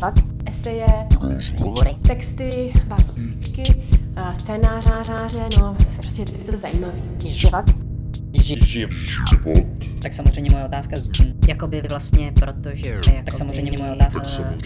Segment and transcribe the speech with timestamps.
[0.00, 0.14] život,
[0.46, 1.06] eseje,
[1.62, 3.82] hovory, texty, básničky,
[4.38, 7.02] scénáře, no, prostě je to zajímavý.
[7.26, 7.64] Život.
[8.32, 8.88] Život.
[10.02, 12.90] Tak samozřejmě moje otázka zní, jakoby vlastně, protože...
[12.90, 14.20] Jakoby, tak samozřejmě moje otázka...
[14.28, 14.56] Život.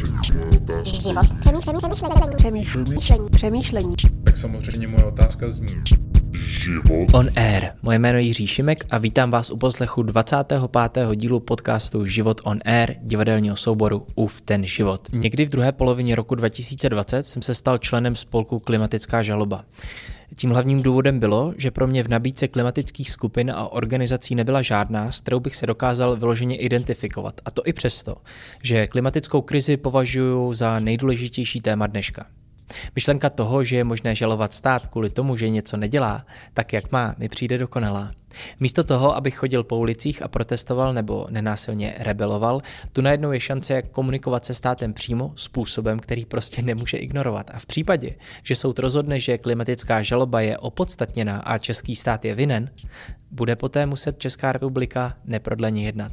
[2.36, 2.84] Přemýšlení.
[2.86, 3.30] Přemýšlení.
[3.30, 3.96] Přemýšlení.
[4.24, 5.66] Tak samozřejmě moje otázka zní.
[6.64, 7.14] Život.
[7.14, 7.72] On Air.
[7.82, 10.62] Moje jméno je Jiří Šimek a vítám vás u poslechu 25.
[11.14, 15.08] dílu podcastu Život on Air divadelního souboru UF ten život.
[15.12, 19.64] Někdy v druhé polovině roku 2020 jsem se stal členem spolku Klimatická žaloba.
[20.36, 25.12] Tím hlavním důvodem bylo, že pro mě v nabídce klimatických skupin a organizací nebyla žádná,
[25.12, 27.40] s kterou bych se dokázal vyloženě identifikovat.
[27.44, 28.16] A to i přesto,
[28.62, 32.26] že klimatickou krizi považuji za nejdůležitější téma dneška.
[32.94, 37.14] Myšlenka toho, že je možné žalovat stát kvůli tomu, že něco nedělá, tak jak má,
[37.18, 38.10] mi přijde dokonalá.
[38.60, 42.60] Místo toho, abych chodil po ulicích a protestoval nebo nenásilně rebeloval,
[42.92, 47.50] tu najednou je šance, jak komunikovat se státem přímo způsobem, který prostě nemůže ignorovat.
[47.54, 52.34] A v případě, že soud rozhodne, že klimatická žaloba je opodstatněná a český stát je
[52.34, 52.70] vinen,
[53.30, 56.12] bude poté muset Česká republika neprodleně jednat.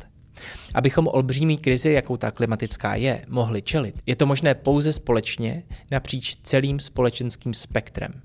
[0.74, 6.38] Abychom olbřímý krizi, jakou ta klimatická je, mohli čelit, je to možné pouze společně napříč
[6.44, 8.22] celým společenským spektrem.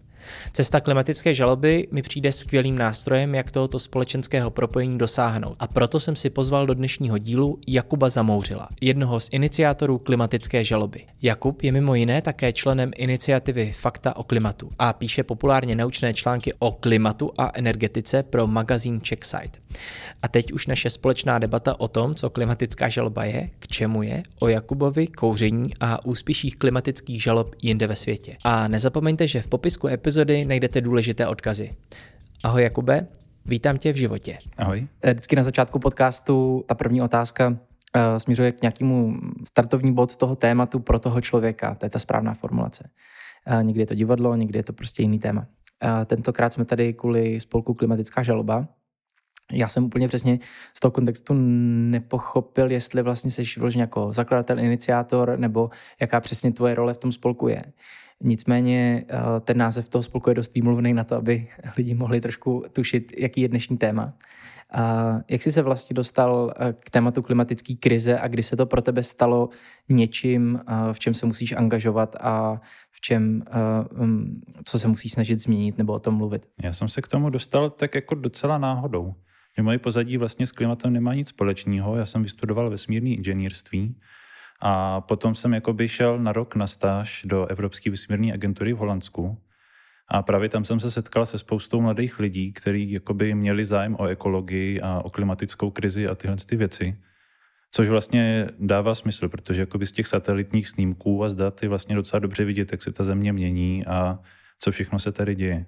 [0.52, 5.56] Cesta klimatické žaloby mi přijde skvělým nástrojem, jak tohoto společenského propojení dosáhnout.
[5.58, 11.04] A proto jsem si pozval do dnešního dílu Jakuba Zamouřila, jednoho z iniciátorů klimatické žaloby.
[11.22, 16.52] Jakub je mimo jiné také členem iniciativy Fakta o klimatu a píše populárně naučné články
[16.58, 19.65] o klimatu a energetice pro magazín Checkside.
[20.22, 24.22] A teď už naše společná debata o tom, co klimatická žaloba je, k čemu je,
[24.40, 28.36] o Jakubovi, kouření a úspěších klimatických žalob jinde ve světě.
[28.44, 31.68] A nezapomeňte, že v popisku epizody najdete důležité odkazy.
[32.44, 33.06] Ahoj Jakube,
[33.44, 34.38] vítám tě v životě.
[34.56, 34.86] Ahoj.
[35.02, 37.56] Eh, vždycky na začátku podcastu ta první otázka uh,
[38.16, 41.74] směřuje k nějakému startovní bod toho tématu pro toho člověka.
[41.74, 42.90] To je ta správná formulace.
[43.50, 45.46] Uh, někdy je to divadlo, někdy je to prostě jiný téma.
[46.06, 48.68] Tentokrát jsme tady kvůli spolku Klimatická žaloba.
[49.52, 50.38] Já jsem úplně přesně
[50.74, 51.34] z toho kontextu
[51.90, 55.70] nepochopil, jestli vlastně jsi vyložený jako zakladatel, iniciátor, nebo
[56.00, 57.62] jaká přesně tvoje role v tom spolku je.
[58.20, 62.64] Nicméně eh, ten název toho spolku je dost výmluvný na to, aby lidi mohli trošku
[62.72, 64.12] tušit, jaký je dnešní téma.
[64.70, 68.66] A jak jsi se vlastně dostal eh, k tématu klimatické krize a kdy se to
[68.66, 69.48] pro tebe stalo
[69.88, 73.42] něčím, eh, v čem se musíš angažovat a v čem,
[73.92, 76.46] mm, co se musíš snažit změnit nebo o tom mluvit?
[76.62, 79.14] Já jsem se k tomu dostal tak jako docela náhodou.
[79.56, 81.96] Že moje pozadí vlastně s klimatem nemá nic společného.
[81.96, 84.00] Já jsem vystudoval vesmírné inženýrství
[84.60, 89.38] a potom jsem jakoby šel na rok na stáž do Evropské vesmírné agentury v Holandsku.
[90.08, 94.06] A právě tam jsem se setkal se spoustou mladých lidí, kteří jakoby měli zájem o
[94.06, 96.98] ekologii a o klimatickou krizi a tyhle ty věci.
[97.70, 101.94] Což vlastně dává smysl, protože jakoby z těch satelitních snímků a z dat je vlastně
[101.94, 104.18] docela dobře vidět, jak se ta země mění a
[104.58, 105.66] co všechno se tady děje.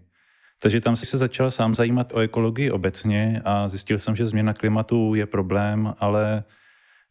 [0.62, 5.14] Takže tam se začal sám zajímat o ekologii obecně a zjistil jsem, že změna klimatu
[5.14, 6.44] je problém, ale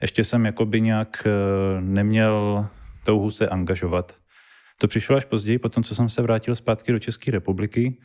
[0.02, 2.68] ještě jsem jakoby nějak eh, neměl
[3.06, 4.16] touhu se angažovat.
[4.78, 7.98] To přišlo až později, potom co jsem se vrátil zpátky do České republiky.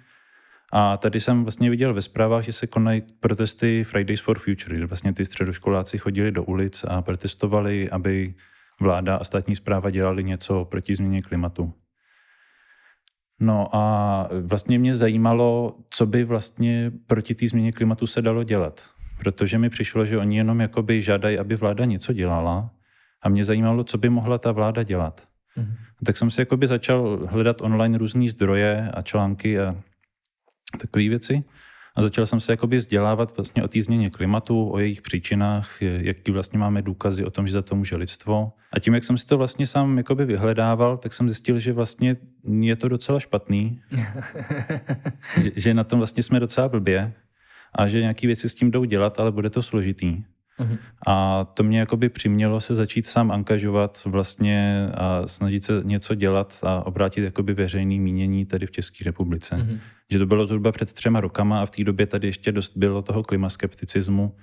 [0.73, 4.87] A tady jsem vlastně viděl ve zprávách, že se konají protesty Fridays for Future, kde
[4.87, 8.35] vlastně ty středoškoláci chodili do ulic a protestovali, aby
[8.81, 11.75] vláda a státní zpráva dělali něco proti změně klimatu.
[13.43, 18.83] No a vlastně mě zajímalo, co by vlastně proti té změně klimatu se dalo dělat
[19.23, 22.71] protože mi přišlo, že oni jenom jakoby žádají, aby vláda něco dělala
[23.23, 25.21] a mě zajímalo, co by mohla ta vláda dělat.
[25.57, 25.75] Mm-hmm.
[26.07, 29.77] Tak jsem si jakoby začal hledat online různé zdroje a články a
[30.81, 31.45] takové věci.
[31.95, 36.33] A začal jsem se jakoby vzdělávat vlastně o té změně klimatu, o jejich příčinách, jaký
[36.33, 38.53] vlastně máme důkazy o tom, že za to může lidstvo.
[38.73, 42.17] A tím, jak jsem si to vlastně sám jakoby vyhledával, tak jsem zjistil, že vlastně
[42.61, 43.81] je to docela špatný.
[45.57, 47.13] že, na tom vlastně jsme docela blbě
[47.75, 50.23] a že nějaké věci s tím jdou dělat, ale bude to složitý.
[50.61, 50.79] Uh-huh.
[51.07, 56.61] A to mě jakoby přimělo se začít sám angažovat vlastně a snažit se něco dělat
[56.62, 59.56] a obrátit jakoby veřejný mínění tady v České republice.
[59.56, 59.79] Uh-huh.
[60.11, 63.03] Že to bylo zhruba před třema rokama a v té době tady ještě dost bylo
[63.03, 64.35] toho klimaskepticismu,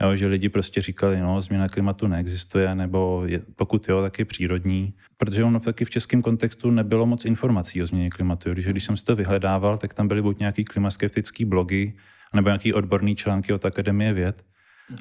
[0.00, 4.24] jo, že lidi prostě říkali, no, změna klimatu neexistuje, nebo je, pokud jo, tak je
[4.24, 4.94] přírodní.
[5.16, 8.52] Protože ono taky v českém kontextu nebylo moc informací o změně klimatu.
[8.52, 11.92] Když, když jsem si to vyhledával, tak tam byly buď nějaký klimaskeptický blogy,
[12.34, 14.44] nebo nějaký odborný články od Akademie věd.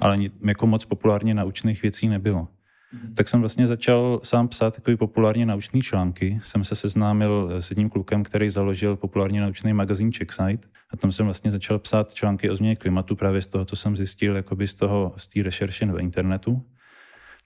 [0.02, 2.48] Ale jako moc populárně naučných věcí nebylo.
[2.94, 3.14] Mm.
[3.14, 6.40] Tak jsem vlastně začal sám psát takový populárně naučný články.
[6.44, 11.26] Jsem se seznámil s jedním klukem, který založil populárně naučný magazín Checkside a tam jsem
[11.26, 14.76] vlastně začal psát články o změně klimatu právě z toho, co jsem zjistil jakoby z
[14.76, 16.64] toho, z té rešerše na internetu.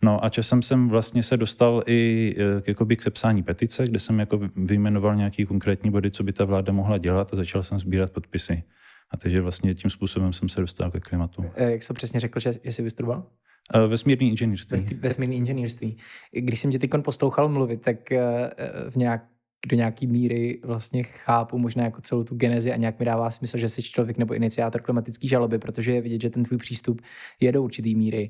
[0.04, 4.00] No a časem jsem vlastně se dostal i eh, k, jakoby k sepsání petice, kde
[4.00, 7.80] jsem jako vyjmenoval nějaký konkrétní body, co by ta vláda mohla dělat a začal jsem
[7.80, 8.64] sbírat podpisy.
[9.14, 11.44] A takže vlastně tím způsobem jsem se dostal ke klimatu.
[11.56, 13.28] Eh, Jak jsi přesně řekl, že, jsi vystudoval?
[13.76, 14.78] Eh, Vesmírný inženýrství.
[14.78, 15.98] Ves- Vesmírný inženýrství.
[16.34, 18.50] Když jsem tě teď poslouchal mluvit, tak eh,
[18.90, 19.26] v nějak,
[19.68, 23.58] do nějaký míry vlastně chápu možná jako celou tu genezi a nějak mi dává smysl,
[23.58, 27.02] že jsi člověk nebo iniciátor klimatické žaloby, protože je vidět, že ten tvůj přístup
[27.40, 28.30] je do určitý míry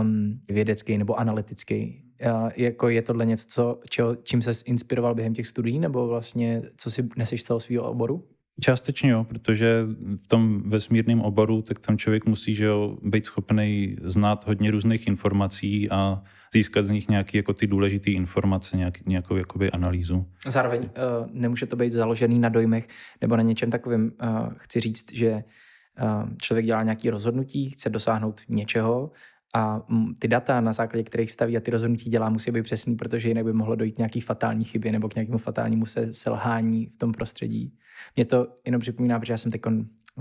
[0.00, 2.00] um, vědecký nebo analytický.
[2.26, 6.62] Uh, jako je tohle něco, co, čeho, čím se inspiroval během těch studií, nebo vlastně
[6.76, 8.28] co si neseš z toho svého oboru?
[8.60, 9.86] Částečně jo, protože
[10.16, 15.06] v tom vesmírném oboru, tak tam člověk musí že jo, být schopný znát hodně různých
[15.06, 16.22] informací a
[16.52, 20.26] získat z nich nějaké jako ty důležité informace, nějak, nějakou jakoby analýzu.
[20.46, 20.88] Zároveň uh,
[21.32, 22.88] nemůže to být založený na dojmech
[23.20, 24.12] nebo na něčem takovém.
[24.22, 29.10] Uh, chci říct, že uh, člověk dělá nějaké rozhodnutí, chce dosáhnout něčeho
[29.54, 32.96] a mm, ty data, na základě kterých staví a ty rozhodnutí dělá, musí být přesný,
[32.96, 36.96] protože jinak by mohlo dojít nějaký fatální chybě nebo k nějakému fatálnímu se selhání v
[36.96, 37.72] tom prostředí.
[38.16, 39.62] Mě to jenom připomíná, protože já jsem teď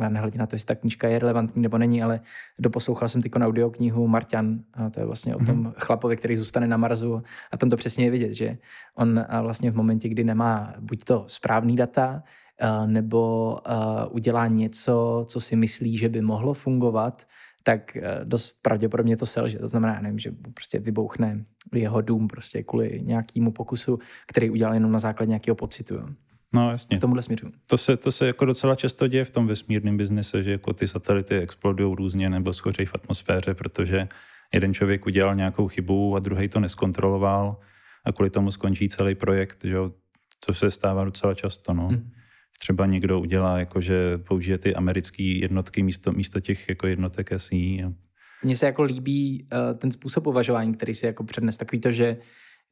[0.09, 2.19] nehledě na to, jestli ta knížka je relevantní nebo není, ale
[2.59, 5.73] doposlouchal jsem teď audioknihu Marťan, a to je vlastně o tom mm-hmm.
[5.77, 7.21] chlapovi, který zůstane na Marsu
[7.51, 8.57] a tam to přesně je vidět, že
[8.95, 12.23] on vlastně v momentě, kdy nemá buď to správný data,
[12.85, 13.57] nebo
[14.11, 17.27] udělá něco, co si myslí, že by mohlo fungovat,
[17.63, 19.59] tak dost pravděpodobně to selže.
[19.59, 24.91] To znamená, nevím, že prostě vybouchne jeho dům prostě kvůli nějakému pokusu, který udělal jenom
[24.91, 25.93] na základě nějakého pocitu.
[25.93, 26.07] Jo.
[26.53, 26.97] No jasně.
[26.97, 27.51] K tomuhle směřu.
[27.67, 30.87] To se, to se jako docela často děje v tom vesmírném biznise, že jako ty
[30.87, 34.07] satelity explodují různě nebo schořejí v atmosféře, protože
[34.53, 37.59] jeden člověk udělal nějakou chybu a druhý to neskontroloval
[38.05, 39.57] a kvůli tomu skončí celý projekt.
[39.63, 39.77] Že
[40.45, 41.73] to se stává docela často.
[41.73, 41.87] No.
[41.87, 42.11] Hmm.
[42.59, 47.85] Třeba někdo udělá, jako, že použije ty americké jednotky místo, místo těch jako jednotek SI.
[48.43, 52.17] Mně se jako líbí uh, ten způsob uvažování, který si jako přednes takový to, že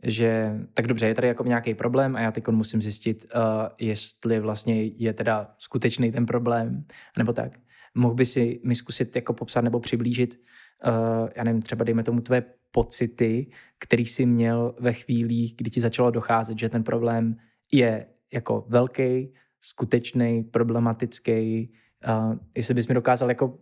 [0.03, 3.41] že tak dobře, je tady jako nějaký problém a já teď musím zjistit, uh,
[3.79, 6.85] jestli vlastně je teda skutečný ten problém,
[7.17, 7.51] nebo tak.
[7.95, 10.41] Mohl by si mi zkusit jako popsat nebo přiblížit,
[10.87, 13.47] uh, já nevím, třeba dejme tomu tvé pocity,
[13.79, 17.35] který jsi měl ve chvílích, kdy ti začalo docházet, že ten problém
[17.71, 21.71] je jako velký, skutečný, problematický.
[22.07, 23.59] Uh, jestli bys mi dokázal jako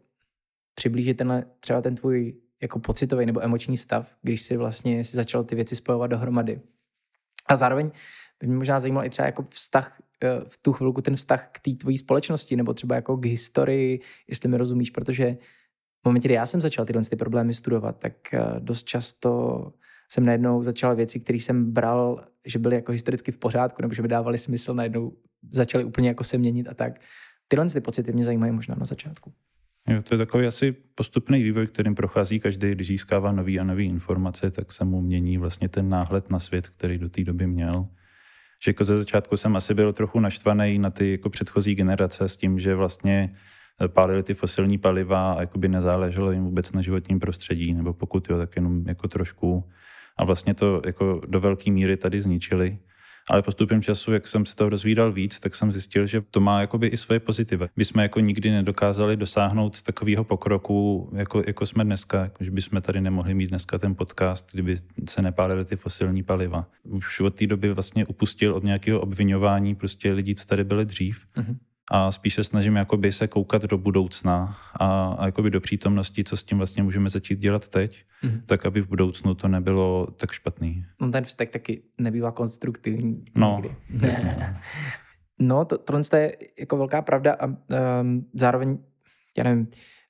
[0.74, 5.44] přiblížit tenhle, třeba ten tvůj jako pocitový nebo emoční stav, když si vlastně si začal
[5.44, 6.62] ty věci spojovat dohromady.
[7.46, 7.92] A zároveň
[8.40, 10.01] by mě možná zajímal i třeba jako vztah,
[10.48, 14.50] v tu chvilku ten vztah k té tvojí společnosti, nebo třeba jako k historii, jestli
[14.50, 15.38] mi rozumíš, protože
[16.01, 18.13] v momentě, kdy já jsem začal tyhle ty problémy studovat, tak
[18.60, 19.74] dost často
[20.12, 24.01] jsem najednou začal věci, které jsem bral, že byly jako historicky v pořádku, nebo že
[24.01, 25.13] by dávaly smysl, najednou
[25.50, 27.01] začaly úplně jako se měnit a tak.
[27.47, 29.33] Tyhle ty pocity mě zajímají možná na začátku.
[29.88, 33.86] Jo, to je takový asi postupný vývoj, kterým prochází každý, když získává nový a nový
[33.86, 37.88] informace, tak se mu mění vlastně ten náhled na svět, který do té doby měl.
[38.63, 42.38] Že jako ze začátku jsem asi byl trochu naštvaný na ty jako předchozí generace s
[42.38, 43.36] tím, že vlastně
[43.88, 48.38] pálili ty fosilní paliva a jakoby nezáleželo jim vůbec na životním prostředí, nebo pokud jo,
[48.38, 49.69] tak jenom jako trošku.
[50.18, 52.80] A vlastně to jako do velké míry tady zničili.
[53.29, 56.61] Ale postupem času, jak jsem se toho dozvídal víc, tak jsem zjistil, že to má
[56.61, 57.67] jakoby i svoje pozitivy.
[57.75, 63.01] My jsme jako nikdy nedokázali dosáhnout takového pokroku, jako, jako jsme dneska, že bychom tady
[63.01, 64.75] nemohli mít dneska ten podcast, kdyby
[65.09, 66.67] se nepálily ty fosilní paliva.
[66.83, 71.25] Už od té doby vlastně upustil od nějakého obvinování prostě lidí, co tady byli dřív.
[71.38, 71.55] Mm-hmm
[71.91, 76.38] a spíš se snažím jakoby se koukat do budoucna a, a jakoby do přítomnosti, co
[76.38, 78.41] s tím vlastně můžeme začít dělat teď, mm-hmm.
[78.46, 80.86] tak aby v budoucnu to nebylo tak špatný.
[81.01, 83.25] No ten vztek taky nebývá konstruktivní.
[83.36, 83.62] No,
[85.39, 88.77] no to, tohle je jako velká pravda a um, zároveň,
[89.38, 89.67] já nevím,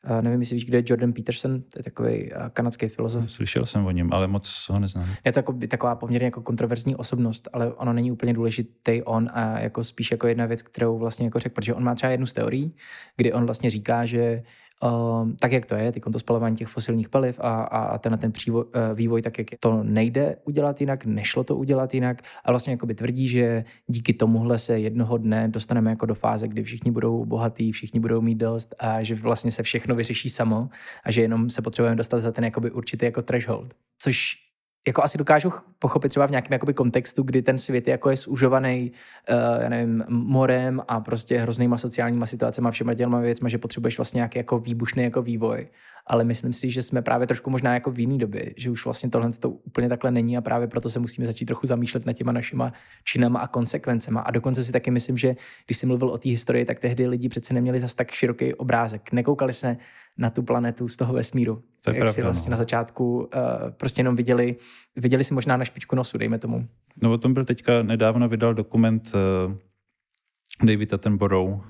[0.10, 3.32] Uh, nevím, jestli víš, kde je Jordan Peterson, to je takový uh, kanadský filozof.
[3.32, 5.10] Slyšel jsem o něm, ale moc ho neznám.
[5.26, 9.60] Je to jako, taková poměrně jako kontroverzní osobnost, ale ono není úplně důležitý on a
[9.60, 12.34] jako spíš jako jedna věc, kterou vlastně jako řekl, protože on má třeba jednu z
[12.34, 12.76] teorií,
[13.18, 14.44] kdy on vlastně říká, že
[14.84, 18.18] Um, tak, jak to je, ty to spalování těch fosilních paliv a, a, a ten,
[18.18, 22.22] ten přívoj, uh, vývoj, tak jak je, to nejde udělat jinak, nešlo to udělat jinak
[22.46, 26.64] a vlastně jakoby tvrdí, že díky tomuhle se jednoho dne dostaneme jako do fáze, kdy
[26.64, 30.70] všichni budou bohatí, všichni budou mít dost a že vlastně se všechno vyřeší samo
[31.04, 33.74] a že jenom se potřebujeme dostat za ten jakoby určitý jako threshold.
[33.98, 34.49] Což
[34.88, 38.92] jako asi dokážu pochopit třeba v nějakém jakoby kontextu, kdy ten svět jako je zužovaný,
[39.30, 43.98] uh, já nevím, morem a prostě hroznýma sociálníma situacemi a všema těma věcmi, že potřebuješ
[43.98, 45.68] vlastně nějaký jako výbušný jako vývoj.
[46.08, 49.10] Ale myslím si, že jsme právě trošku možná jako v jiný době, že už vlastně
[49.10, 52.32] tohle to úplně takhle není a právě proto se musíme začít trochu zamýšlet nad těma
[52.32, 54.22] našima činama a konsekvencema.
[54.22, 57.30] A dokonce si taky myslím, že když jsi mluvil o té historii, tak tehdy lidi
[57.30, 59.12] přece neměli zas tak široký obrázek.
[59.12, 59.78] Nekoukali se
[60.18, 61.64] na tu planetu z toho vesmíru.
[61.84, 62.52] To je Jak si vlastně no.
[62.52, 63.30] na začátku uh,
[63.78, 64.56] prostě jenom viděli,
[64.96, 66.68] viděli si možná na špičku nosu, dejme tomu.
[67.04, 69.12] No o tom byl teďka nedávno vydal dokument
[69.48, 71.52] uh, David Attenborough.
[71.52, 71.64] Uh,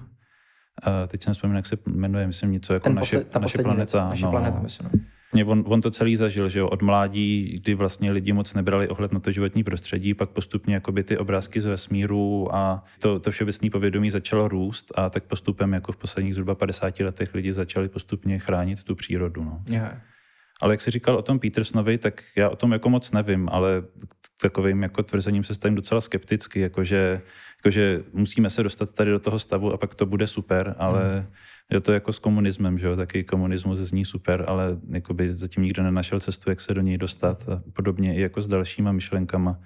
[1.08, 3.78] teď jsem vzpomněl, jak se jmenuje, myslím něco jako Ten naše, ta naše planeta.
[3.78, 4.32] věc, naše no.
[4.32, 4.90] planeta, myslím.
[4.94, 5.00] Mě
[5.46, 9.12] on, on to celý zažil, že jo, od mládí, kdy vlastně lidi moc nebrali ohled
[9.12, 13.70] na to životní prostředí, pak postupně jakoby ty obrázky z vesmíru a to, to všeobecné
[13.70, 18.40] povědomí začalo růst a tak postupem jako v posledních zhruba 50 letech lidi začali postupně
[18.40, 19.44] chránit tu přírodu.
[19.44, 19.62] No.
[19.70, 20.02] Yeah.
[20.62, 23.84] Ale jak jsi říkal o tom Petersonovi, tak já o tom jako moc nevím, ale
[24.42, 27.22] takovým jako tvrzením se stavím docela skepticky, jakože,
[27.58, 31.28] jakože musíme se dostat tady do toho stavu a pak to bude super, ale
[31.72, 35.84] je to jako s komunismem, že jo, taky komunismus zní super, ale jakoby zatím nikdo
[35.84, 39.60] nenašel cestu, jak se do něj dostat a podobně i jako s dalšíma myšlenkama,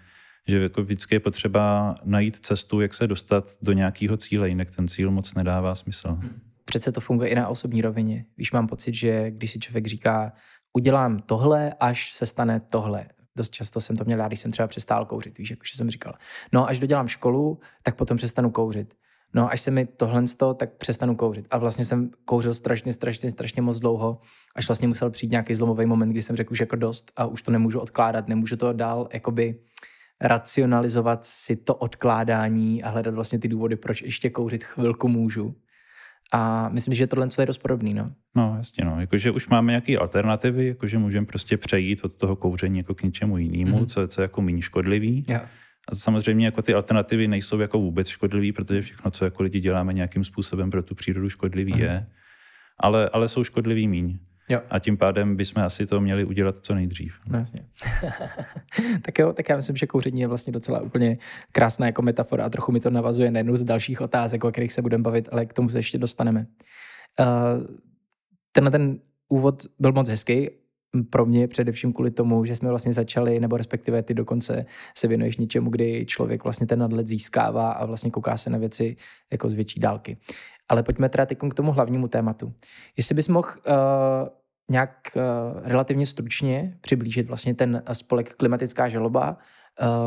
[0.48, 4.88] že jako vždycky je potřeba najít cestu, jak se dostat do nějakého cíle, jinak ten
[4.88, 6.18] cíl moc nedává smysl.
[6.66, 8.26] Přece to funguje i na osobní rovině.
[8.38, 10.34] Víš, mám pocit, že když si člověk říká,
[10.74, 13.06] udělám tohle, až se stane tohle.
[13.36, 16.14] Dost často jsem to měl já, když jsem třeba přestál kouřit, víš, jakože jsem říkal.
[16.52, 18.94] No, až dodělám školu, tak potom přestanu kouřit.
[19.36, 21.48] No, až se mi tohle sto, tak přestanu kouřit.
[21.52, 24.20] A vlastně jsem kouřil strašně, strašně, strašně moc dlouho,
[24.56, 27.42] až vlastně musel přijít nějaký zlomový moment, kdy jsem řekl už jako dost a už
[27.42, 29.60] to nemůžu odkládat, nemůžu to dál jakoby
[30.22, 35.56] racionalizovat si to odkládání a hledat vlastně ty důvody, proč ještě kouřit chvilku můžu.
[36.34, 38.06] A myslím, že tohle je dost podobný, no.
[38.36, 39.00] No, jasně, no.
[39.00, 43.38] Jakože už máme nějaké alternativy, jakože můžeme prostě přejít od toho kouření jako k něčemu
[43.38, 43.86] jinému, mm-hmm.
[43.86, 45.24] co, co je jako méně škodlivý.
[45.28, 45.50] Yeah.
[45.88, 49.94] A samozřejmě jako ty alternativy nejsou jako vůbec škodlivý, protože všechno, co jako lidi děláme
[49.94, 51.84] nějakým způsobem pro tu přírodu škodlivý mm-hmm.
[51.84, 52.06] je,
[52.80, 54.20] ale, ale jsou škodlivý míň.
[54.50, 54.62] Jo.
[54.70, 57.20] A tím pádem bychom asi to měli udělat co nejdřív.
[57.34, 57.66] Jasně.
[59.02, 61.18] tak jo, tak já myslím, že kouření je vlastně docela úplně
[61.52, 64.74] krásná jako metafora a trochu mi to navazuje na jednu z dalších otázek, o kterých
[64.74, 66.46] se budeme bavit, ale k tomu se ještě dostaneme.
[67.20, 67.26] Uh,
[68.52, 69.00] tenhle ten
[69.30, 70.50] úvod byl moc hezký,
[71.10, 74.66] pro mě především kvůli tomu, že jsme vlastně začali, nebo respektive ty dokonce
[74.98, 78.96] se věnuješ něčemu, kdy člověk vlastně ten nadhled získává a vlastně kouká se na věci
[79.32, 80.18] jako z větší dálky.
[80.70, 82.54] Ale pojďme teda teď k tomu hlavnímu tématu.
[82.98, 83.74] Jestli bys mohl uh,
[84.72, 85.22] nějak uh,
[85.64, 89.38] relativně stručně přiblížit vlastně ten spolek klimatická žaloba,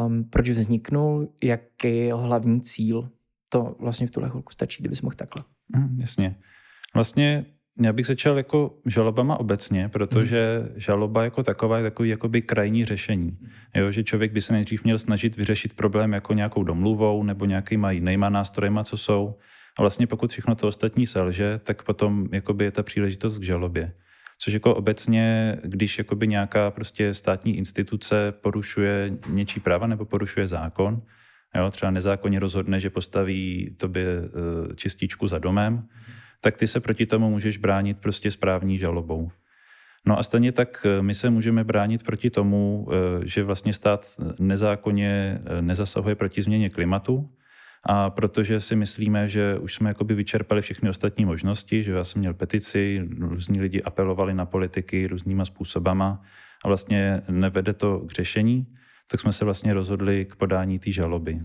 [0.06, 3.08] um, proč vzniknul, jaký je jeho hlavní cíl,
[3.48, 5.44] to vlastně v tuhle chvilku stačí, kdybys mohl takhle.
[5.76, 6.36] Mm, jasně.
[6.94, 7.44] Vlastně
[7.80, 10.80] já bych začal jako žalobama obecně, protože mm.
[10.80, 13.38] žaloba jako taková je takový jakoby krajní řešení.
[13.74, 17.90] Jo, že člověk by se nejdřív měl snažit vyřešit problém jako nějakou domluvou nebo nějakýma
[17.90, 19.34] jinýma nástrojema, co jsou.
[19.78, 23.92] A vlastně pokud všechno to ostatní selže, tak potom jakoby je ta příležitost k žalobě.
[24.38, 31.02] Což jako obecně, když jakoby nějaká prostě státní instituce porušuje něčí práva nebo porušuje zákon,
[31.54, 35.88] jo, třeba nezákonně rozhodne, že postaví tobě uh, čističku za domem,
[36.40, 39.30] tak ty se proti tomu můžeš bránit prostě správní žalobou.
[40.06, 42.88] No a stejně tak my se můžeme bránit proti tomu,
[43.24, 44.06] že vlastně stát
[44.38, 47.30] nezákonně nezasahuje proti změně klimatu,
[47.88, 52.20] a protože si myslíme, že už jsme jakoby vyčerpali všechny ostatní možnosti, že já jsem
[52.20, 56.22] měl petici, různí lidi apelovali na politiky různýma způsobama
[56.64, 58.66] a vlastně nevede to k řešení,
[59.10, 61.38] tak jsme se vlastně rozhodli k podání té žaloby.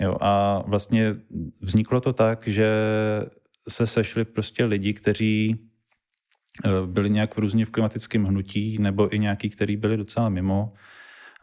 [0.00, 1.16] Jo, a vlastně
[1.62, 2.70] vzniklo to tak, že
[3.68, 5.60] se sešli prostě lidi, kteří
[6.86, 10.72] byli nějak v různě v klimatickém hnutí, nebo i nějaký, kteří byli docela mimo.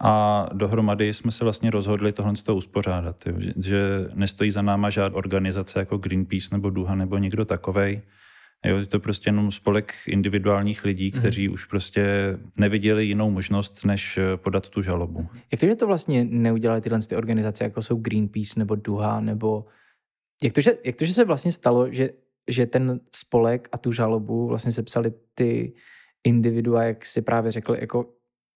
[0.02, 4.90] A dohromady jsme se vlastně rozhodli tohle z toho uspořádat, jo, že, nestojí za náma
[4.90, 8.02] žádná organizace jako Greenpeace nebo Duha nebo někdo takovej.
[8.66, 11.54] Jo, je to prostě jenom spolek individuálních lidí, kteří mm.
[11.54, 12.06] už prostě
[12.58, 15.28] neviděli jinou možnost, než podat tu žalobu.
[15.52, 19.66] Jak to, že to vlastně neudělali tyhle ty organizace, jako jsou Greenpeace nebo Duha, nebo
[20.44, 22.10] jak to, že, jak to, že se vlastně stalo, že,
[22.50, 25.74] že ten spolek a tu žalobu vlastně sepsali ty
[26.24, 28.06] individua, jak si právě řekl, jako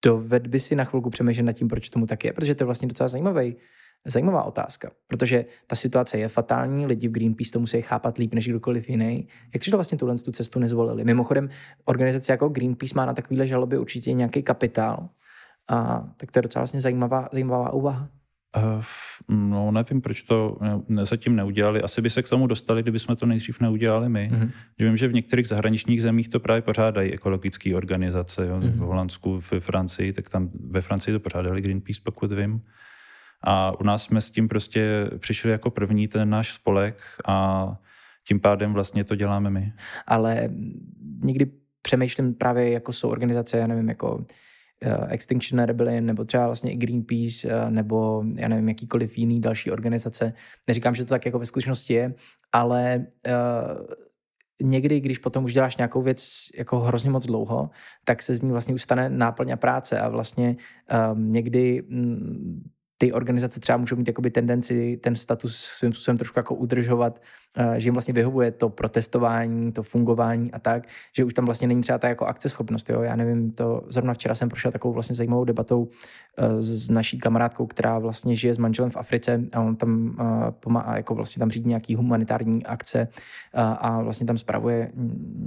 [0.06, 2.65] doved by si na chvilku přemýšlet nad tím, proč tomu tak je, protože to je
[2.65, 3.56] vlastně docela zajímavý,
[4.06, 8.48] zajímavá otázka, protože ta situace je fatální, lidi v Greenpeace to musí chápat líp než
[8.48, 9.27] kdokoliv jiný.
[9.53, 11.03] Jak to, že vlastně tuhle tu cestu nezvolili?
[11.03, 11.50] Mimochodem,
[11.86, 15.10] organizace jako Greenpeace má na takovéhle žaloby určitě nějaký kapitál,
[15.70, 18.10] a tak to je docela vlastně zajímavá, zajímavá úvaha.
[18.55, 18.83] Uh,
[19.29, 20.57] no, nevím, proč to
[20.89, 21.81] ne, zatím neudělali.
[21.81, 24.31] Asi by se k tomu dostali, kdyby jsme to nejdřív neudělali my.
[24.33, 24.51] Mm-hmm.
[24.79, 28.47] Že vím, že v některých zahraničních zemích to právě pořádají ekologické organizace.
[28.47, 28.57] Jo?
[28.57, 28.71] Mm-hmm.
[28.71, 32.61] V Holandsku, ve Francii, tak tam ve Francii to pořádali Greenpeace, pokud vím.
[33.43, 37.67] A u nás jsme s tím prostě přišli jako první ten náš spolek a
[38.27, 39.73] tím pádem vlastně to děláme my.
[40.07, 40.49] Ale
[41.23, 41.51] někdy
[41.81, 44.25] přemýšlím právě, jako jsou organizace, já nevím, jako uh,
[45.10, 50.34] Extinction Rebellion, nebo třeba vlastně i Greenpeace, uh, nebo já nevím, jakýkoliv jiný další organizace.
[50.67, 52.13] Neříkám, že to tak jako ve skutečnosti je,
[52.51, 53.86] ale uh,
[54.62, 57.69] někdy, když potom už děláš nějakou věc jako hrozně moc dlouho,
[58.05, 60.55] tak se z ní vlastně už stane náplň a práce a vlastně
[61.12, 66.39] um, někdy mm, ty organizace třeba můžou mít jakoby tendenci ten status svým způsobem trošku
[66.39, 67.21] jako udržovat,
[67.57, 71.67] eh, že jim vlastně vyhovuje to protestování, to fungování a tak, že už tam vlastně
[71.67, 72.89] není třeba ta jako akceschopnost.
[72.89, 73.01] Jo?
[73.01, 75.87] Já nevím, to zrovna včera jsem prošel takovou vlastně zajímavou debatou
[76.37, 80.51] eh, s naší kamarádkou, která vlastně žije s manželem v Africe a on tam eh,
[80.51, 83.07] pomáhá, jako vlastně tam řídí nějaký humanitární akce
[83.53, 84.91] a vlastně tam spravuje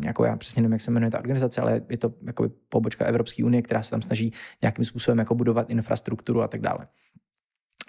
[0.05, 3.45] jako já přesně nevím, jak se jmenuje ta organizace, ale je to jako pobočka Evropské
[3.45, 6.87] unie, která se tam snaží nějakým způsobem jako budovat infrastrukturu a tak dále.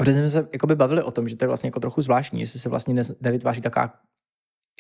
[0.01, 2.39] A protože jsme se jakoby bavili o tom, že to je vlastně jako trochu zvláštní,
[2.39, 3.93] jestli se vlastně nevytváří taková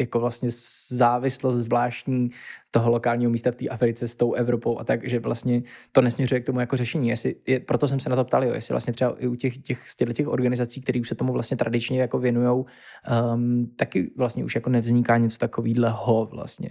[0.01, 0.49] jako vlastně
[0.89, 2.31] závislost zvláštní
[2.71, 6.41] toho lokálního místa v té Africe s tou Evropou a tak, že vlastně to nesměřuje
[6.41, 7.09] k tomu jako řešení.
[7.09, 9.57] Jestli, je, proto jsem se na to ptal, jo, jestli vlastně třeba i u těch,
[9.57, 12.65] těch, z těch organizací, které už se tomu vlastně tradičně jako věnují,
[13.33, 16.69] um, taky vlastně už jako nevzniká něco takového vlastně,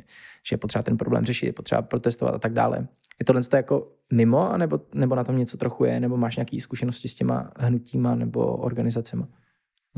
[0.49, 2.89] že je potřeba ten problém řešit, je potřeba protestovat a tak dále.
[3.21, 7.09] Je tohle jako mimo, nebo, nebo na tom něco trochu je, nebo máš nějaké zkušenosti
[7.09, 9.23] s těma hnutíma nebo organizacemi?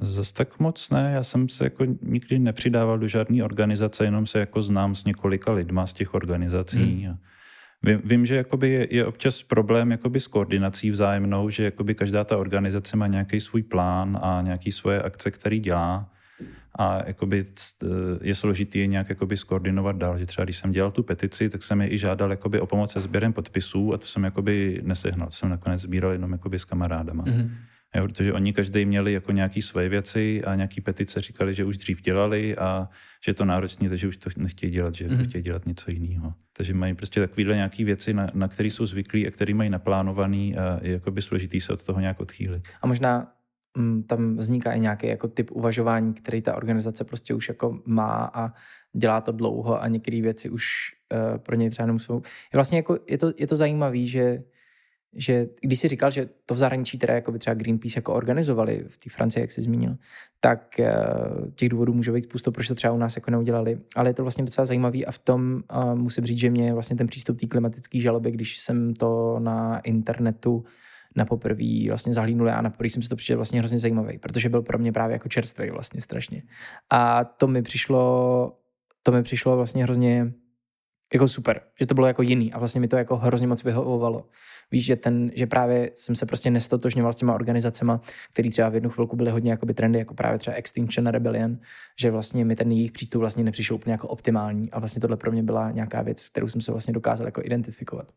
[0.01, 4.39] Zas tak moc ne, já jsem se jako nikdy nepřidával do žádné organizace, jenom se
[4.39, 7.05] jako znám s několika lidma z těch organizací.
[7.05, 7.17] Hmm.
[7.83, 12.25] Vím, vím, že jakoby je, je občas problém jakoby s koordinací vzájemnou, že jakoby každá
[12.25, 16.13] ta organizace má nějaký svůj plán a nějaký svoje akce, který dělá
[16.79, 17.45] a jakoby
[18.23, 21.63] je složitý je nějak jakoby skoordinovat dál, že třeba když jsem dělal tu petici, tak
[21.63, 25.29] jsem je i žádal jakoby o pomoc se sběrem podpisů a to jsem jakoby nesehnal,
[25.29, 27.25] to jsem nakonec sbíral jenom jakoby s kamarádama.
[27.25, 27.51] Mm-hmm.
[27.97, 31.77] Jo, protože oni každý měli jako nějaký své věci a nějaký petice říkali, že už
[31.77, 32.89] dřív dělali a
[33.25, 35.29] že je to náročné, takže už to nechtějí dělat, že mm-hmm.
[35.29, 36.35] chtějí dělat něco jiného.
[36.57, 40.57] Takže mají prostě takovéhle nějaké věci, na, na které jsou zvyklí a které mají naplánovaný
[40.57, 42.69] a je jakoby složitý se od toho nějak odchýlit.
[42.83, 43.33] A možná
[43.77, 48.31] m, tam vzniká i nějaký jako typ uvažování, který ta organizace prostě už jako má
[48.35, 48.53] a
[48.97, 50.65] dělá to dlouho a některé věci už
[51.13, 52.17] uh, pro něj třeba nemusou.
[52.25, 54.43] Je vlastně jako, je to, je to zajímavé, že
[55.17, 58.85] že když si říkal, že to v zahraničí teda jako by třeba Greenpeace jako organizovali
[58.89, 59.97] v té Francii, jak jsi zmínil,
[60.41, 60.95] tak eh,
[61.55, 63.79] těch důvodů může být spoustu, proč to třeba u nás jako neudělali.
[63.97, 66.97] Ale je to vlastně docela zajímavý a v tom uh, musím říct, že mě vlastně
[66.97, 70.65] ten přístup té klimatické žaloby, když jsem to na internetu
[71.17, 74.49] na poprvé vlastně zahlínul a na poprvé jsem si to přišel vlastně hrozně zajímavý, protože
[74.49, 76.43] byl pro mě právě jako čerstvý vlastně strašně.
[76.91, 78.57] A to mi přišlo,
[79.03, 80.33] to mi přišlo vlastně hrozně
[81.13, 84.25] jako super, že to bylo jako jiný a vlastně mi to jako hrozně moc vyhovovalo.
[84.71, 87.93] Víš, že, ten, že právě jsem se prostě nestotožňoval s těma organizacemi,
[88.33, 91.59] které třeba v jednu chvilku byly hodně jakoby trendy, jako právě třeba Extinction Rebellion,
[92.01, 95.33] že vlastně mi ten jejich přístup vlastně nepřišel úplně jako optimální a vlastně tohle pro
[95.33, 98.13] mě byla nějaká věc, s kterou jsem se vlastně dokázal jako identifikovat.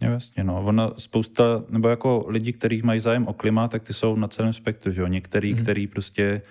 [0.00, 0.62] Jo, jasně, no.
[0.64, 4.52] Ona spousta, nebo jako lidi, kteří mají zájem o klima, tak ty jsou na celém
[4.52, 5.06] spektru, že jo.
[5.06, 5.62] Některý, mm-hmm.
[5.62, 6.42] který prostě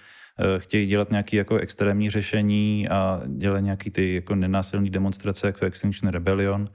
[0.58, 6.12] chtějí dělat nějaké jako extrémní řešení a dělat nějaký ty jako nenásilné demonstrace, jako Extinction
[6.12, 6.65] Rebellion,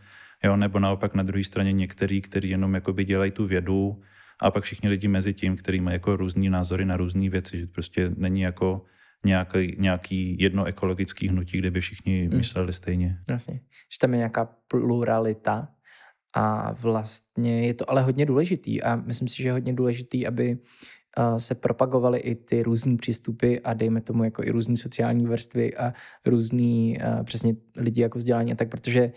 [0.44, 4.01] jo, nebo naopak na druhé straně některý, kteří jenom jakoby dělají tu vědu
[4.40, 7.66] a pak všichni lidi mezi tím, kteří mají jako různý názory na různé věci, že
[7.66, 8.85] prostě není jako
[9.25, 12.37] nějaký, nějaký jedno ekologický hnutí, kde by všichni hmm.
[12.37, 13.18] mysleli stejně.
[13.29, 13.55] Jasně,
[13.92, 15.68] že tam je nějaká pluralita
[16.35, 20.59] a vlastně je to ale hodně důležitý a myslím si, že je hodně důležitý, aby
[21.37, 25.92] se propagovaly i ty různé přístupy a dejme tomu jako i různé sociální vrstvy a
[26.26, 29.12] různý přesně lidi jako vzdělání a tak, protože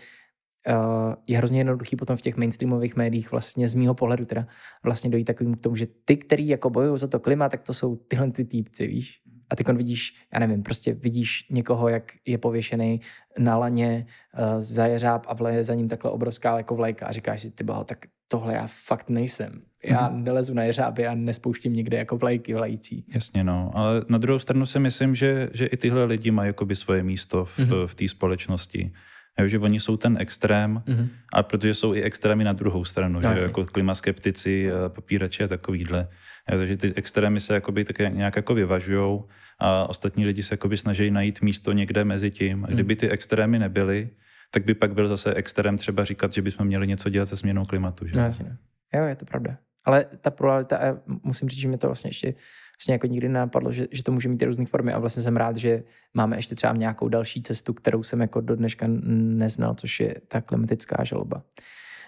[1.26, 4.46] je hrozně jednoduchý potom v těch mainstreamových médiích vlastně z mýho pohledu teda
[4.84, 7.74] vlastně dojít takovým k tomu, že ty, který jako bojují za to klima, tak to
[7.74, 9.20] jsou tyhle ty týpci, víš?
[9.50, 13.00] A ty vidíš, já nevím, prostě vidíš někoho, jak je pověšený
[13.38, 17.40] na laně uh, za jeřáb a vleje za ním takhle obrovská jako vlajka a říkáš
[17.40, 19.71] si, ty boho, tak tohle já fakt nejsem.
[19.84, 20.22] Já mm-hmm.
[20.22, 23.04] nelezu na jeřáby a nespouštím nikde jako vlajky vlající.
[23.14, 23.70] Jasně, no.
[23.74, 27.44] Ale na druhou stranu si myslím, že, že i tyhle lidi mají jakoby svoje místo
[27.44, 27.86] v, mm-hmm.
[27.86, 28.92] v té společnosti.
[29.40, 31.08] Jo, že oni jsou ten extrém, mm-hmm.
[31.32, 36.08] a protože jsou i extrémy na druhou stranu, že, jako klimaskeptici, papírači a takovýhle.
[36.50, 40.76] Jo, takže ty extrémy se jakoby také nějak jako vyvažujou a ostatní lidi se jakoby
[40.76, 42.64] snaží najít místo někde mezi tím.
[42.64, 44.10] A kdyby ty extrémy nebyly,
[44.50, 47.64] tak by pak byl zase extrém třeba říkat, že bychom měli něco dělat se změnou
[47.64, 48.06] klimatu.
[48.06, 48.16] Že?
[48.16, 48.56] No, jasně.
[48.94, 49.56] Jo, je to pravda.
[49.84, 50.78] Ale ta pluralita,
[51.22, 52.34] musím říct, že mi to vlastně ještě
[52.82, 55.56] vlastně jako nikdy nenapadlo, že, že to může mít různé formy a vlastně jsem rád,
[55.56, 55.82] že
[56.14, 60.40] máme ještě třeba nějakou další cestu, kterou jsem jako do dneška neznal, což je ta
[60.40, 61.42] klimatická žaloba.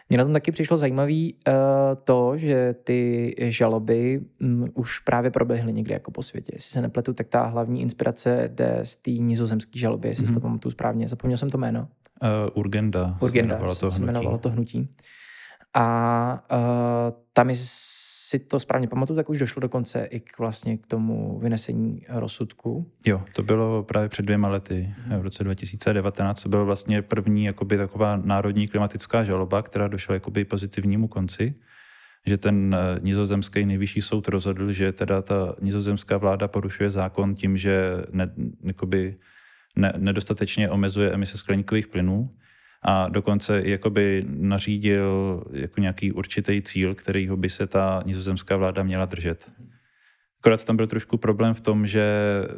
[0.08, 1.52] Mně na tom taky přišlo zajímavé uh,
[2.04, 6.52] to, že ty žaloby um, už právě proběhly někde jako po světě.
[6.54, 10.28] Jestli se nepletu, tak ta hlavní inspirace jde z té nizozemské žaloby, jestli mm-hmm.
[10.28, 10.48] si to mhm.
[10.48, 11.08] pamatuju správně.
[11.08, 11.88] Zapomněl jsem to jméno.
[12.22, 13.18] Uh, Urgenda.
[13.20, 14.88] Urgenda se jmenovalo to hnutí.
[15.74, 16.58] A uh,
[17.32, 22.02] tam, si to správně pamatuju, tak už došlo dokonce i k vlastně k tomu vynesení
[22.08, 22.90] rozsudku.
[23.06, 26.42] Jo, to bylo právě před dvěma lety, v roce 2019.
[26.42, 31.54] To byla vlastně první jakoby, taková národní klimatická žaloba, která došla jakoby pozitivnímu konci
[32.26, 37.56] že ten eh, nizozemský nejvyšší soud rozhodl, že teda ta nizozemská vláda porušuje zákon tím,
[37.56, 38.32] že ne,
[38.62, 39.16] jakoby
[39.76, 42.30] ne, nedostatečně omezuje emise skleníkových plynů
[42.84, 49.04] a dokonce jakoby nařídil jako nějaký určitý cíl, kterýho by se ta nizozemská vláda měla
[49.04, 49.52] držet.
[50.40, 52.04] Akorát tam byl trošku problém v tom, že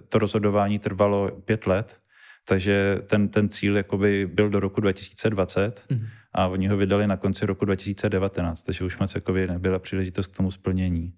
[0.09, 2.01] to rozhodování trvalo pět let,
[2.49, 6.07] takže ten, ten cíl jakoby byl do roku 2020 mm.
[6.33, 10.37] a oni ho vydali na konci roku 2019, takže už moc jakoby nebyla příležitost k
[10.37, 11.13] tomu splnění.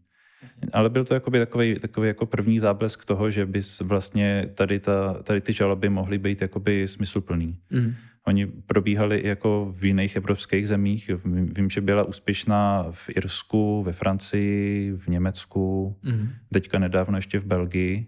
[0.73, 5.23] Ale byl to jakoby takový, takový jako první záblesk toho, že bys vlastně tady, ta,
[5.23, 7.59] tady ty žaloby mohly být jakoby smysluplný.
[7.71, 7.94] Mm.
[8.29, 11.11] Oni probíhali jako v jiných evropských zemích.
[11.25, 16.29] Vím, že byla úspěšná v Irsku, ve Francii, v Německu, mm.
[16.53, 18.07] teďka nedávno ještě v Belgii.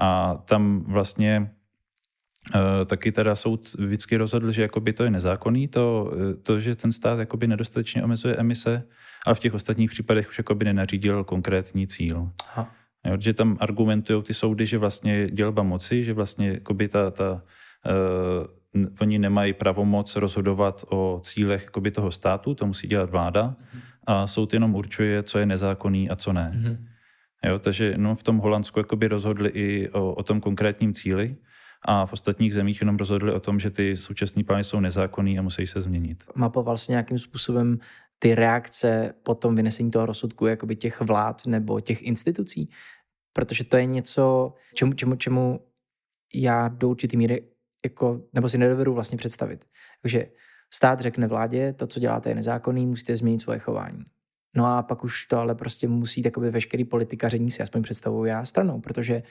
[0.00, 1.50] A tam vlastně
[2.54, 6.92] Uh, taky teda soud vždycky rozhodl, že jakoby to je nezákonný, to, to, že ten
[6.92, 8.84] stát jakoby nedostatečně omezuje emise,
[9.26, 12.30] ale v těch ostatních případech už jakoby nenařídil konkrétní cíl.
[12.48, 12.70] Aha.
[13.04, 17.32] Jo, že tam argumentují ty soudy, že vlastně dělba moci, že vlastně jakoby ta, ta
[17.32, 17.40] uh,
[19.00, 23.82] oni nemají pravomoc rozhodovat o cílech jakoby toho státu, to musí dělat vláda mhm.
[24.06, 26.52] a soud jenom určuje, co je nezákonný a co ne.
[26.54, 26.76] Mhm.
[27.44, 31.36] Jo, takže no, v tom Holandsku jakoby rozhodli i o, o tom konkrétním cíli
[31.82, 35.42] a v ostatních zemích jenom rozhodli o tom, že ty současné plány jsou nezákonný a
[35.42, 36.24] musí se změnit.
[36.34, 37.78] Mapoval si nějakým způsobem
[38.18, 42.68] ty reakce po tom vynesení toho rozsudku jakoby těch vlád nebo těch institucí?
[43.32, 45.60] Protože to je něco, čemu, čemu, čemu
[46.34, 47.42] já do určitý míry
[47.84, 49.64] jako, nebo si nedovedu vlastně představit.
[50.02, 50.26] Takže
[50.72, 54.04] stát řekne vládě, to, co děláte, je nezákonný, musíte změnit svoje chování.
[54.56, 58.44] No a pak už to ale prostě musí takový veškerý politikaření si aspoň představuju já
[58.44, 59.22] stranou, protože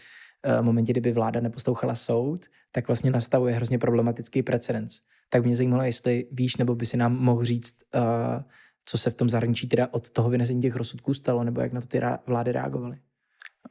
[0.46, 5.02] Eh, v momentě, kdyby vláda neposlouchala soud, tak vlastně nastavuje hrozně problematický precedens.
[5.30, 8.02] Tak mě zajímalo, jestli víš, nebo by si nám mohl říct, uh,
[8.86, 11.82] co se v tom zahraničí teda od toho vynesení těch rozsudků stalo, nebo jak na
[11.82, 12.98] to ty vlády reagovaly?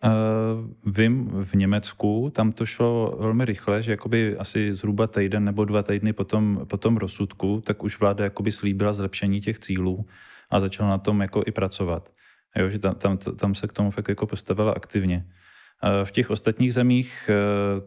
[0.04, 5.64] Uh, vím, v Německu tam to šlo velmi rychle, že jakoby asi zhruba týden nebo
[5.64, 10.06] dva týdny po tom, po tom rozsudku, tak už vláda jakoby slíbila zlepšení těch cílů
[10.50, 12.12] a začala na tom jako i pracovat.
[12.56, 15.26] Jo, že tam, tam, tam se k tomu fakt jako postavila aktivně.
[16.04, 17.34] V těch ostatních zemích eh,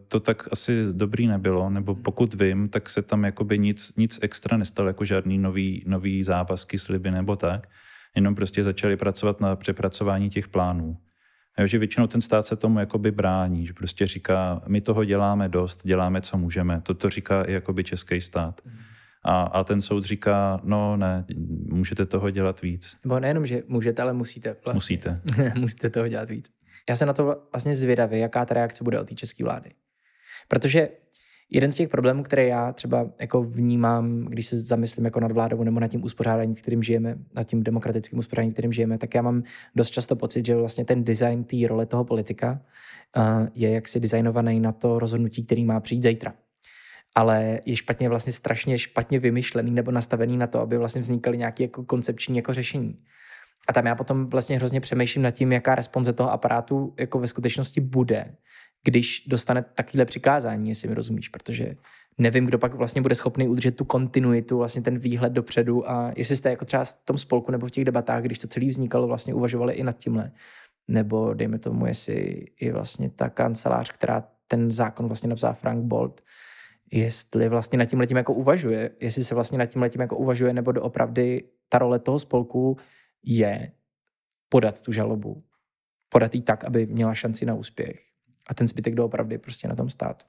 [0.08, 2.04] to tak asi dobrý nebylo, nebo hmm.
[2.04, 6.80] pokud vím, tak se tam jakoby nic, nic extra nestalo, jako žádný nový, nový závazky,
[6.80, 7.68] sliby nebo tak.
[8.16, 10.98] Jenom prostě začali pracovat na přepracování těch plánů.
[11.60, 15.50] Jo, že většinou ten stát se tomu jakoby brání, že prostě říká, my toho děláme
[15.50, 16.82] dost, děláme, co můžeme.
[16.82, 18.62] Toto říká i jakoby český stát.
[19.24, 21.26] A, a ten soud říká, no ne,
[21.70, 22.98] můžete toho dělat víc.
[23.04, 24.56] Nebo nejenom, že můžete, ale musíte.
[24.66, 24.78] Vlastně.
[24.78, 25.22] Musíte.
[25.60, 26.50] musíte toho dělat víc.
[26.90, 29.72] Já se na to vlastně zvědavý, jaká ta reakce bude od té české vlády.
[30.48, 30.90] Protože
[31.50, 35.64] jeden z těch problémů, které já třeba jako vnímám, když se zamyslím jako nad vládou
[35.64, 39.16] nebo nad tím uspořádáním, v kterým žijeme, nad tím demokratickým uspořádáním, v kterým žijeme, tak
[39.16, 39.44] já mám
[39.76, 42.62] dost často pocit, že vlastně ten design té role toho politika
[43.18, 46.34] uh, je jaksi designovaný na to rozhodnutí, který má přijít zítra.
[47.16, 51.64] Ale je špatně vlastně strašně špatně vymyšlený nebo nastavený na to, aby vlastně vznikaly nějaké
[51.64, 53.00] jako koncepční jako řešení.
[53.68, 57.28] A tam já potom vlastně hrozně přemýšlím nad tím, jaká responze toho aparátu jako ve
[57.28, 58.36] skutečnosti bude,
[58.86, 61.76] když dostane takovéhle přikázání, jestli mi rozumíš, protože
[62.18, 66.36] nevím, kdo pak vlastně bude schopný udržet tu kontinuitu, vlastně ten výhled dopředu a jestli
[66.36, 69.34] jste jako třeba v tom spolku nebo v těch debatách, když to celé vznikalo, vlastně
[69.34, 70.32] uvažovali i nad tímhle.
[70.88, 76.22] Nebo dejme tomu, jestli i vlastně ta kancelář, která ten zákon vlastně napsal Frank Bolt,
[76.92, 80.54] jestli vlastně nad tím letím jako uvažuje, jestli se vlastně nad tím letím jako uvažuje,
[80.54, 82.78] nebo doopravdy ta role toho spolku
[83.24, 83.72] je
[84.50, 85.44] podat tu žalobu.
[86.10, 88.15] Podat ji tak, aby měla šanci na úspěch.
[88.48, 90.26] A ten zbytek doopravdy prostě na tom stát.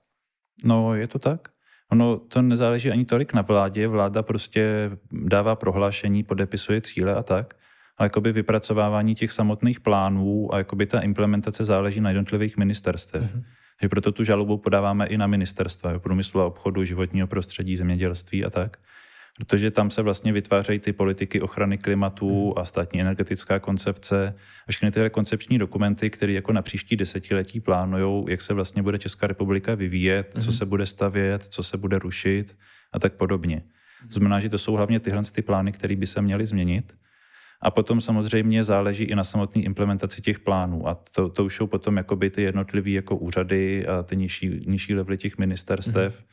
[0.65, 1.49] No, je to tak.
[1.93, 3.89] Ono to nezáleží ani tolik na vládě.
[3.89, 7.55] Vláda prostě dává prohlášení, podepisuje cíle a tak.
[7.97, 13.23] Ale jakoby vypracovávání těch samotných plánů a jakoby ta implementace záleží na jednotlivých ministerstvech.
[13.23, 13.45] Mm-hmm.
[13.83, 18.51] Že proto tu žalobu podáváme i na ministerstva, průmyslu a obchodu, životního prostředí, zemědělství a
[18.51, 18.77] tak
[19.37, 22.53] protože tam se vlastně vytvářejí ty politiky ochrany klimatu hmm.
[22.57, 24.35] a státní energetická koncepce
[24.69, 28.99] a všechny tyhle koncepční dokumenty, které jako na příští desetiletí plánují, jak se vlastně bude
[28.99, 30.59] Česká republika vyvíjet, co hmm.
[30.59, 32.57] se bude stavět, co se bude rušit
[32.93, 33.63] a tak podobně.
[34.01, 36.95] To znamená, že to jsou hlavně tyhle ty plány, které by se měly změnit.
[37.61, 40.89] A potom samozřejmě záleží i na samotné implementaci těch plánů.
[40.89, 44.95] A to, to už jsou potom jakoby ty jednotlivé jako úřady a ty nižší, nižší
[44.95, 46.27] levely těch ministerstev, mm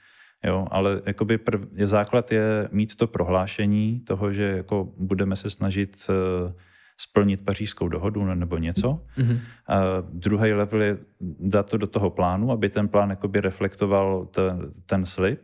[0.45, 5.49] Jo, ale jakoby prv, je základ je mít to prohlášení toho, že jako budeme se
[5.49, 6.51] snažit uh,
[6.97, 9.01] splnit pařížskou dohodu nebo něco.
[9.17, 9.39] Mm-hmm.
[9.67, 10.97] A druhý level je
[11.39, 15.41] dát to do toho plánu, aby ten plán jakoby reflektoval ten, ten slib.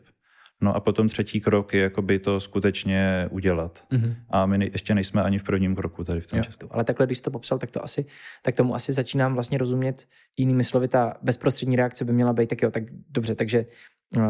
[0.61, 3.83] No a potom třetí krok je jakoby to skutečně udělat.
[3.91, 4.15] Mm-hmm.
[4.29, 6.67] A my ne, ještě nejsme ani v prvním kroku tady v tom Česku.
[6.71, 8.05] Ale takhle, když jsi to popsal, tak to asi,
[8.41, 10.07] tak tomu asi začínám vlastně rozumět.
[10.37, 13.65] Jinými slovy, ta bezprostřední reakce by měla být tak jo, tak dobře, takže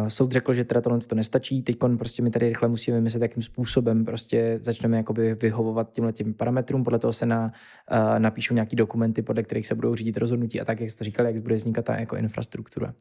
[0.07, 3.43] Soud řekl, že teda tohle to nestačí, teď prostě my tady rychle musíme vymyslet, jakým
[3.43, 7.51] způsobem prostě začneme jakoby vyhovovat těmhle těm parametrům, podle toho se na,
[7.91, 11.25] uh, napíšou nějaký dokumenty, podle kterých se budou řídit rozhodnutí a tak, jak jste říkal,
[11.25, 12.93] jak bude vznikat ta jako infrastruktura.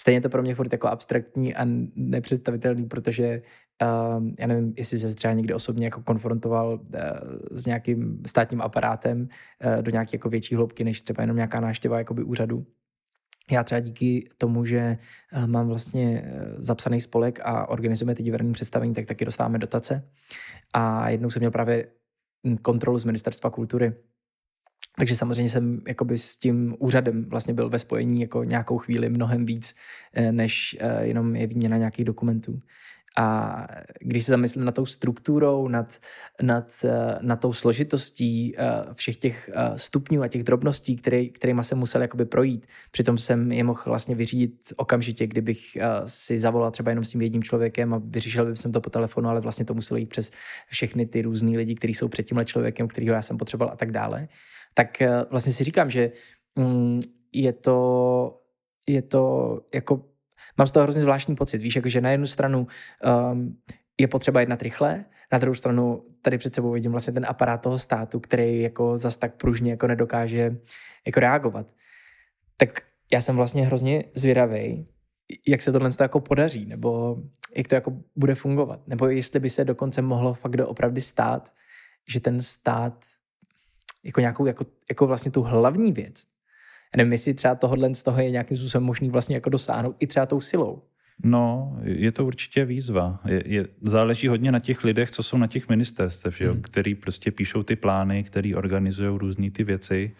[0.00, 1.66] Stejně to pro mě furt jako abstraktní a
[1.96, 3.42] nepředstavitelný, protože
[3.82, 7.00] uh, já nevím, jestli se třeba někdy osobně jako konfrontoval uh,
[7.50, 11.98] s nějakým státním aparátem uh, do nějaké jako větší hloubky, než třeba jenom nějaká náštěva
[12.24, 12.66] úřadu
[13.50, 14.98] já třeba díky tomu, že
[15.32, 20.08] eh, mám vlastně eh, zapsaný spolek a organizujeme ty divadelní představení, tak taky dostáváme dotace.
[20.74, 21.86] A jednou jsem měl právě
[22.46, 23.92] hm, kontrolu z Ministerstva kultury.
[24.98, 29.46] Takže samozřejmě jsem jakoby s tím úřadem vlastně byl ve spojení jako nějakou chvíli mnohem
[29.46, 29.74] víc,
[30.14, 32.60] eh, než jenom je výměna nějakých dokumentů.
[33.18, 33.66] A
[34.00, 35.98] když se zamyslím nad tou strukturou, nad,
[36.42, 41.62] nad, eh, nad tou složitostí eh, všech těch eh, stupňů a těch drobností, který, kterýma
[41.62, 46.90] jsem musel jakoby projít, přitom jsem je mohl vlastně vyřídit okamžitě, kdybych si zavolal třeba
[46.90, 49.74] jenom s tím jedním člověkem a vyřešil bych jsem to po telefonu, ale vlastně to
[49.74, 50.30] muselo jít přes
[50.66, 53.90] všechny ty různý lidi, kteří jsou před tímhle člověkem, kterýho já jsem potřeboval a tak
[53.90, 54.28] dále.
[54.74, 56.10] Tak vlastně si říkám, že
[56.56, 57.00] mm,
[57.32, 58.40] je to,
[58.88, 60.11] je to jako
[60.58, 61.58] mám z toho hrozně zvláštní pocit.
[61.58, 62.66] Víš, jakože na jednu stranu
[63.32, 63.58] um,
[64.00, 67.78] je potřeba jednat rychle, na druhou stranu tady před sebou vidím vlastně ten aparát toho
[67.78, 70.56] státu, který jako zas tak pružně jako nedokáže
[71.06, 71.66] jako reagovat.
[72.56, 72.80] Tak
[73.12, 74.86] já jsem vlastně hrozně zvědavý,
[75.48, 77.18] jak se tohle jako podaří, nebo
[77.56, 78.88] jak to jako bude fungovat.
[78.88, 81.52] Nebo jestli by se dokonce mohlo fakt doopravdy stát,
[82.08, 83.04] že ten stát
[84.04, 86.24] jako nějakou, jako, jako vlastně tu hlavní věc
[86.96, 90.26] nevím, jestli třeba tohohle z toho je nějakým způsobem možný vlastně jako dosáhnout i třeba
[90.26, 90.82] tou silou.
[91.24, 93.20] No, je to určitě výzva.
[93.26, 96.62] Je, je, záleží hodně na těch lidech, co jsou na těch ministerstvech, hmm.
[96.62, 100.12] který prostě píšou ty plány, který organizují různé ty věci.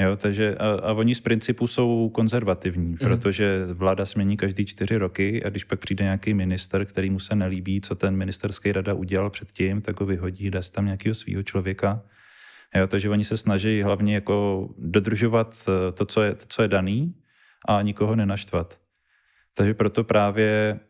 [0.00, 2.96] Jo, takže a, a oni z principu jsou konzervativní, mm.
[2.96, 7.36] protože vláda smění každý čtyři roky a když pak přijde nějaký minister, který mu se
[7.36, 12.02] nelíbí, co ten ministerský rada udělal předtím, tak ho vyhodí, dá tam nějakého svého člověka.
[12.74, 16.68] Jo, takže oni se snaží hlavně jako dodržovat eh, to, co je, to, co je
[16.68, 17.14] daný
[17.68, 18.80] a nikoho nenaštvat.
[19.54, 20.80] Takže proto právě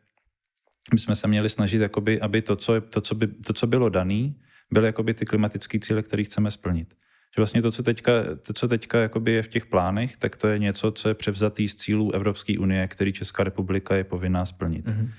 [0.93, 3.67] my jsme se měli snažit, jakoby, aby to co, je, to, co by, to, co
[3.67, 4.37] bylo daný,
[4.71, 6.95] byly jakoby ty klimatické cíle, které chceme splnit.
[7.37, 8.13] Že vlastně to, co teďka,
[8.47, 11.69] to, co teďka jakoby je v těch plánech, tak to je něco, co je převzatý
[11.69, 14.87] z cílů Evropské unie, který Česká republika je povinná splnit.
[14.87, 15.11] Mm-hmm.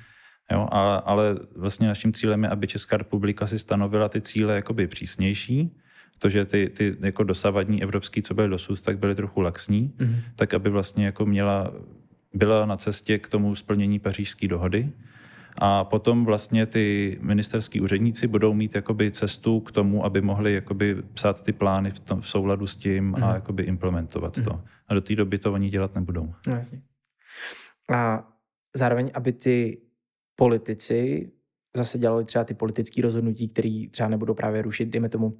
[0.52, 4.88] Jo, ale, ale vlastně naším cílem je, aby Česká republika si stanovila ty cíle jakoby
[4.88, 5.78] přísnější,
[6.24, 10.16] to, že ty, ty jako dosavadní evropský, co byly dosud, tak byly trochu laxní, mm-hmm.
[10.36, 11.74] tak aby vlastně jako měla,
[12.34, 14.92] byla na cestě k tomu splnění pařížské dohody.
[15.58, 21.04] A potom vlastně ty ministerský úředníci budou mít jakoby cestu k tomu, aby mohli jakoby
[21.14, 23.16] psát ty plány v, tom, v souladu s tím mm.
[23.16, 23.36] a mhm.
[23.36, 24.44] jakoby implementovat mm.
[24.44, 24.54] to.
[24.54, 24.62] Mhm.
[24.88, 26.34] A do té doby to oni dělat nebudou.
[26.48, 26.82] No, jasně.
[27.92, 28.28] A
[28.76, 29.82] zároveň, aby ty
[30.36, 31.32] politici
[31.78, 35.38] zase dělali třeba ty politické rozhodnutí, které třeba nebudou právě rušit, dejme tomu,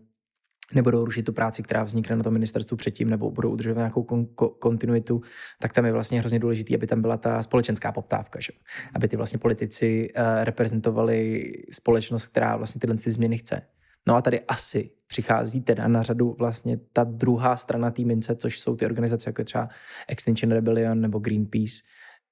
[0.76, 4.28] nebudou rušit tu práci, která vznikne na tom ministerstvu předtím, nebo budou udržovat nějakou kon-
[4.36, 5.22] ko- kontinuitu,
[5.60, 8.54] tak tam je vlastně hrozně důležité, aby tam byla ta společenská poptávka, že?
[8.94, 13.62] aby ty vlastně politici uh, reprezentovali společnost, která vlastně tyhle ty změny chce.
[14.08, 18.60] No a tady asi přichází teda na řadu vlastně ta druhá strana té mince, což
[18.60, 19.70] jsou ty organizace jako je třeba
[20.08, 21.76] Extinction Rebellion nebo Greenpeace,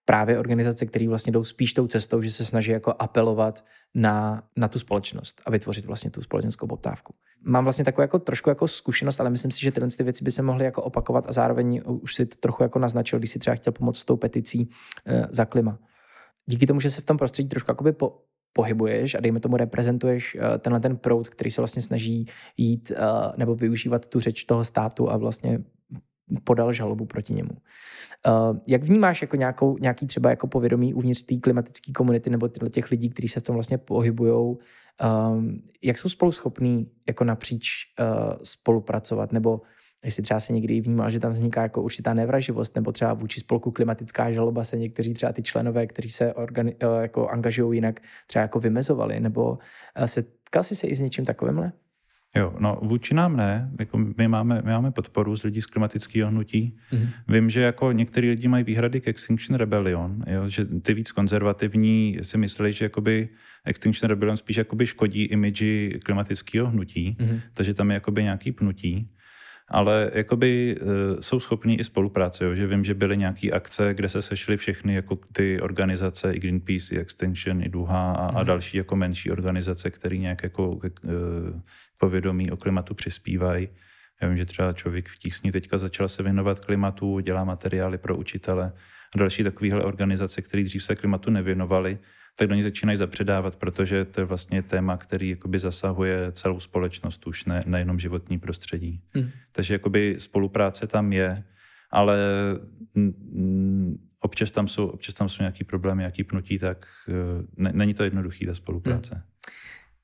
[0.05, 4.67] právě organizace, které vlastně jdou spíš tou cestou, že se snaží jako apelovat na, na
[4.67, 7.13] tu společnost a vytvořit vlastně tu společenskou poptávku.
[7.45, 10.31] Mám vlastně takovou jako trošku jako zkušenost, ale myslím si, že tyhle ty věci by
[10.31, 13.55] se mohly jako opakovat a zároveň už si to trochu jako naznačil, když si třeba
[13.55, 15.79] chtěl pomoct s tou peticí uh, za klima.
[16.45, 20.35] Díky tomu, že se v tom prostředí trošku jakoby po, pohybuješ a dejme tomu reprezentuješ
[20.35, 22.25] uh, tenhle ten proud, který se vlastně snaží
[22.57, 22.97] jít uh,
[23.37, 25.59] nebo využívat tu řeč toho státu a vlastně
[26.43, 27.49] podal žalobu proti němu.
[28.27, 32.91] Uh, jak vnímáš jako nějakou, nějaký třeba jako povědomí uvnitř té klimatické komunity nebo těch
[32.91, 38.33] lidí, kteří se v tom vlastně pohybují, um, jak jsou spolu schopní jako napříč uh,
[38.43, 39.61] spolupracovat, nebo
[40.05, 43.71] jestli třeba si někdy vnímal, že tam vzniká jako určitá nevraživost, nebo třeba vůči spolku
[43.71, 48.59] klimatická žaloba se někteří třeba ty členové, kteří se organi- jako angažují jinak, třeba jako
[48.59, 49.57] vymezovali, nebo
[50.05, 51.71] setkal jsi se i s něčím takovýmhle?
[52.35, 53.71] Jo, no vůči nám ne.
[53.79, 56.77] Jako my, máme, my máme podporu z lidí z klimatického hnutí.
[56.91, 57.09] Mm-hmm.
[57.27, 62.17] Vím, že jako některý lidi mají výhrady k Extinction Rebellion, jo, že ty víc konzervativní
[62.21, 63.29] si myslí, že jakoby
[63.65, 67.41] Extinction Rebellion spíš jakoby škodí imidži klimatického hnutí, mm-hmm.
[67.53, 69.07] takže tam je jakoby nějaký pnutí
[69.71, 72.55] ale jakoby uh, jsou schopní i spolupráce, jo?
[72.55, 76.95] že vím, že byly nějaké akce, kde se sešly všechny jako ty organizace, i Greenpeace,
[76.95, 78.37] i Extinction, i Duha a, mm.
[78.37, 78.47] a mhm.
[78.47, 80.81] další jako menší organizace, které nějak jako uh,
[81.97, 83.69] povědomí o klimatu přispívají.
[84.21, 88.15] Já vím, že třeba člověk v tísni teďka začal se věnovat klimatu, dělá materiály pro
[88.15, 88.73] učitele
[89.15, 91.97] a další takovéhle organizace, které dřív se klimatu nevěnovaly,
[92.35, 97.27] tak do ní začínají zapředávat, protože to je vlastně téma, který jakoby zasahuje celou společnost,
[97.27, 99.03] už ne, nejenom životní prostředí.
[99.15, 99.29] Hmm.
[99.51, 101.43] Takže jakoby spolupráce tam je,
[101.91, 102.17] ale
[104.19, 107.13] občas tam jsou, občas tam jsou nějaký problémy, nějaký pnutí, tak e,
[107.57, 109.15] ne, není to jednoduchý ta spolupráce.
[109.15, 109.23] Hmm.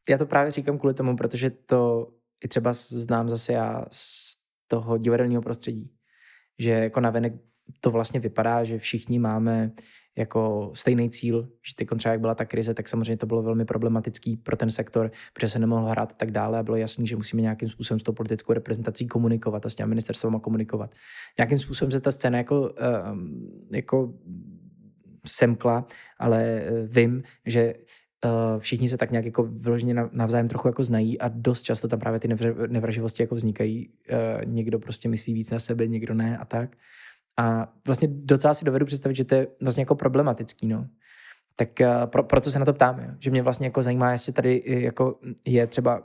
[0.09, 2.11] Já to právě říkám kvůli tomu, protože to
[2.43, 4.35] i třeba znám zase já z
[4.67, 5.85] toho divadelního prostředí,
[6.59, 7.33] že jako navenek
[7.81, 9.71] to vlastně vypadá, že všichni máme
[10.17, 13.65] jako stejný cíl, že ty třeba jak byla ta krize, tak samozřejmě to bylo velmi
[13.65, 17.15] problematický pro ten sektor, protože se nemohl hrát a tak dále a bylo jasný, že
[17.15, 20.95] musíme nějakým způsobem s tou politickou reprezentací komunikovat a s těmi ministerstvem komunikovat.
[21.37, 22.61] Nějakým způsobem se ta scéna jako,
[23.11, 24.13] um, jako
[25.27, 25.87] semkla,
[26.19, 27.73] ale eh, vím, že
[28.25, 31.99] uh, všichni se tak nějak jako vyloženě navzájem trochu jako znají a dost často tam
[31.99, 32.27] právě ty
[32.67, 33.89] nevraživosti jako vznikají.
[34.11, 36.77] Uh, někdo prostě myslí víc na sebe, někdo ne a tak.
[37.37, 40.87] A vlastně docela si dovedu představit, že to je vlastně jako problematický, no.
[41.55, 43.11] Tak uh, pro, proto se na to ptám, jo.
[43.19, 46.03] že mě vlastně jako zajímá, jestli tady jako je třeba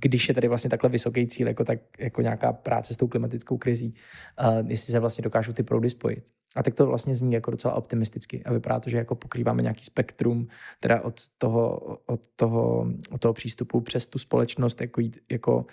[0.00, 3.58] když je tady vlastně takhle vysoký cíl, jako, tak, jako nějaká práce s tou klimatickou
[3.58, 3.94] krizí,
[4.40, 6.24] uh, jestli se vlastně dokážou ty proudy spojit.
[6.56, 9.84] A tak to vlastně zní jako docela optimisticky a vypadá to, že jako pokrýváme nějaký
[9.84, 10.46] spektrum
[10.80, 15.66] teda od toho, od toho, od toho přístupu přes tu společnost jako jít jako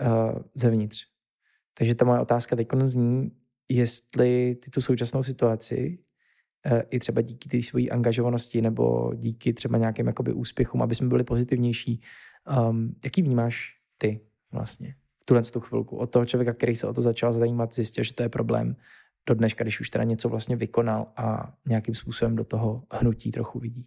[0.00, 1.06] uh, zevnitř.
[1.74, 3.30] Takže ta moje otázka teď zní,
[3.68, 5.98] jestli ty tu současnou situaci
[6.66, 11.08] eh, i třeba díky té své angažovanosti nebo díky třeba nějakým jakoby úspěchům, aby jsme
[11.08, 12.00] byli pozitivnější,
[12.70, 14.20] um, jaký vnímáš ty
[14.52, 18.04] vlastně v tuhle tu chvilku od toho člověka, který se o to začal zajímat, zjistil,
[18.04, 18.76] že to je problém
[19.26, 23.58] do dneška, když už teda něco vlastně vykonal a nějakým způsobem do toho hnutí trochu
[23.58, 23.84] vidí.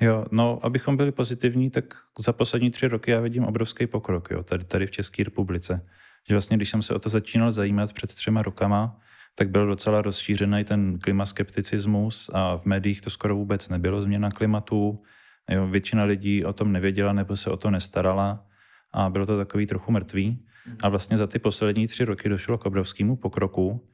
[0.00, 1.84] Jo, no, abychom byli pozitivní, tak
[2.18, 5.82] za poslední tři roky já vidím obrovský pokrok, jo, tady, tady v České republice
[6.28, 9.00] že vlastně, když jsem se o to začínal zajímat před třema rokama,
[9.34, 15.02] tak byl docela rozšířený ten klimaskepticismus a v médiích to skoro vůbec nebylo změna klimatu.
[15.50, 18.46] Jo, většina lidí o tom nevěděla nebo se o to nestarala
[18.92, 20.46] a bylo to takový trochu mrtvý.
[20.82, 23.86] A vlastně za ty poslední tři roky došlo k obrovskému pokroku.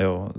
[0.00, 0.30] Jo,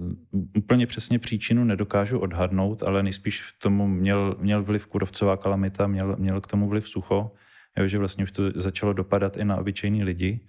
[0.56, 6.16] úplně přesně příčinu nedokážu odhadnout, ale nejspíš v tomu měl, měl vliv kůrovcová kalamita, měl,
[6.20, 7.32] měl k tomu vliv sucho,
[7.78, 10.48] jo, že vlastně už to začalo dopadat i na obyčejní lidi.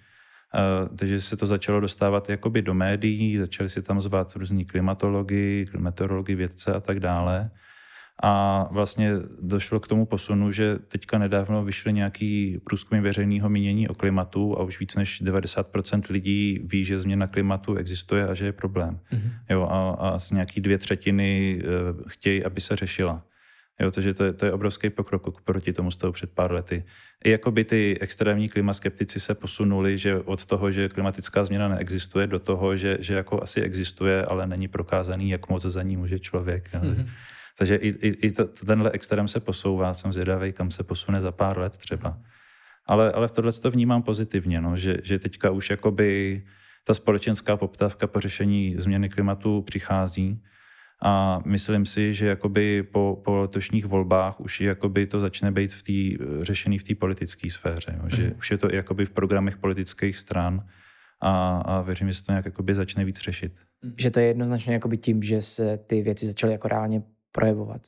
[0.96, 6.34] Takže se to začalo dostávat jakoby do médií, začali si tam zvat různí klimatologi, meteorologi,
[6.34, 7.50] vědce a tak dále.
[8.22, 13.94] A vlastně došlo k tomu posunu, že teďka nedávno vyšly nějaký průzkumy veřejného mínění o
[13.94, 18.52] klimatu a už víc než 90% lidí ví, že změna klimatu existuje a že je
[18.52, 19.00] problém.
[19.12, 19.30] Mm-hmm.
[19.50, 23.22] Jo, a, a asi nějaký dvě třetiny uh, chtějí, aby se řešila.
[23.80, 26.84] Jo, takže to je, to je obrovský pokrok proti tomu stavu před pár lety.
[27.24, 32.38] I jakoby ty extrémní klimaskeptici se posunuli, že od toho, že klimatická změna neexistuje, do
[32.38, 36.68] toho, že, že jako asi existuje, ale není prokázaný, jak moc za ní může člověk.
[36.72, 37.08] Mm-hmm.
[37.58, 41.32] Takže i, i, i to, tenhle extrém se posouvá, jsem zvědavý, kam se posune za
[41.32, 42.18] pár let třeba.
[42.86, 46.42] Ale, ale v tohle to vnímám pozitivně, no, že, že teďka už jakoby
[46.84, 50.42] ta společenská poptávka po řešení změny klimatu přichází
[51.02, 55.82] a myslím si, že jakoby po, po letošních volbách už jakoby to začne být v
[55.82, 57.98] tý, řešený v té politické sféře.
[58.02, 58.08] Jo?
[58.08, 58.34] Že mm.
[58.38, 60.66] už je to i jakoby v programech politických stran
[61.20, 63.52] a, a věřím, že se to nějak jakoby začne víc řešit.
[63.98, 67.02] Že to je jednoznačně jakoby tím, že se ty věci začaly jako reálně
[67.32, 67.82] projevovat.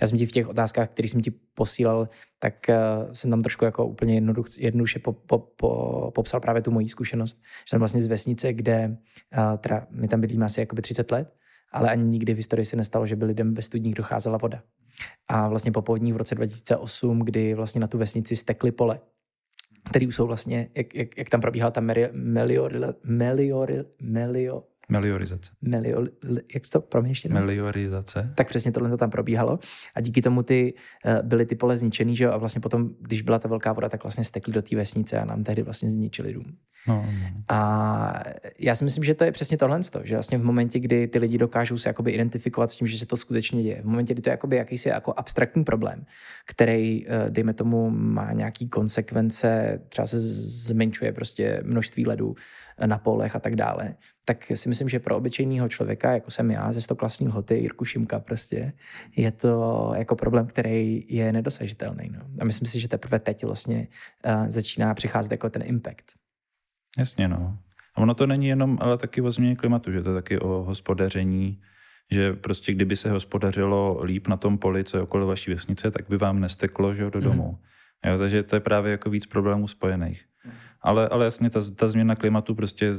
[0.00, 3.64] Já jsem ti v těch otázkách, které jsem ti posílal, tak uh, jsem tam trošku
[3.64, 8.00] jako úplně jednoduch, jednoduše po, po, po, popsal právě tu moji zkušenost, že jsem vlastně
[8.00, 8.96] z vesnice, kde
[9.36, 11.34] uh, teda my tam bydlíme asi jakoby 30 let
[11.72, 14.62] ale ani nikdy v historii se nestalo, že by lidem ve studních docházela voda.
[15.28, 19.00] A vlastně po povodních v roce 2008, kdy vlastně na tu vesnici stekly pole,
[19.90, 21.80] které jsou vlastně, jak, jak, jak tam probíhala ta
[22.12, 25.50] melioril, melioril, melio, Meliorizace.
[25.62, 26.06] Melio,
[26.54, 27.40] jak to, promiň ještě jednou?
[27.40, 28.32] Meliorizace.
[28.34, 29.58] tak přesně tohle to tam probíhalo
[29.94, 30.74] a díky tomu ty
[31.04, 33.88] eh, byly ty pole zničený, že jo, a vlastně potom, když byla ta velká voda,
[33.88, 36.56] tak vlastně stekli do té vesnice a nám tehdy vlastně zničili dům.
[36.88, 37.42] No, no.
[37.48, 38.22] A
[38.58, 41.38] já si myslím, že to je přesně tohle, že vlastně v momentě, kdy ty lidi
[41.38, 44.28] dokážou se jakoby identifikovat s tím, že se to skutečně děje, v momentě, kdy to
[44.28, 46.04] je jakoby jakýsi jako abstraktní problém,
[46.46, 52.98] který, eh, dejme tomu, má nějaký konsekvence, třeba se zmenšuje prostě množství ledů eh, na
[52.98, 56.80] polech a tak dále, tak si myslím, že pro obyčejného člověka, jako jsem já, ze
[56.80, 58.72] stoklasní lhoty, Jirku Šimka prostě,
[59.16, 62.10] je to jako problém, který je nedosažitelný.
[62.12, 62.20] No.
[62.40, 63.88] A myslím si, že teprve teď vlastně
[64.26, 66.04] uh, začíná přicházet jako ten impact.
[66.98, 67.58] Jasně, no.
[67.94, 70.48] A ono to není jenom, ale taky o změně klimatu, že to je taky o
[70.48, 71.60] hospodaření,
[72.10, 76.08] že prostě kdyby se hospodařilo líp na tom poli, co je okolo vaší vesnice, tak
[76.08, 77.50] by vám nesteklo že do domu.
[77.50, 77.58] Mm.
[78.06, 80.24] Jo, takže to je právě jako víc problémů spojených.
[80.80, 82.92] Ale, ale jasně, ta, ta změna klimatu prostě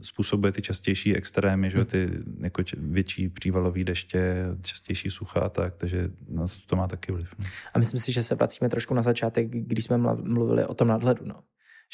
[0.00, 2.10] způsobuje ty častější extrémy, že ty
[2.40, 7.34] jako větší přívalový deště, častější sucha a tak, takže na to, to má taky vliv.
[7.38, 7.50] No.
[7.74, 11.24] A myslím si, že se vracíme trošku na začátek, když jsme mluvili o tom nadhledu.
[11.24, 11.34] No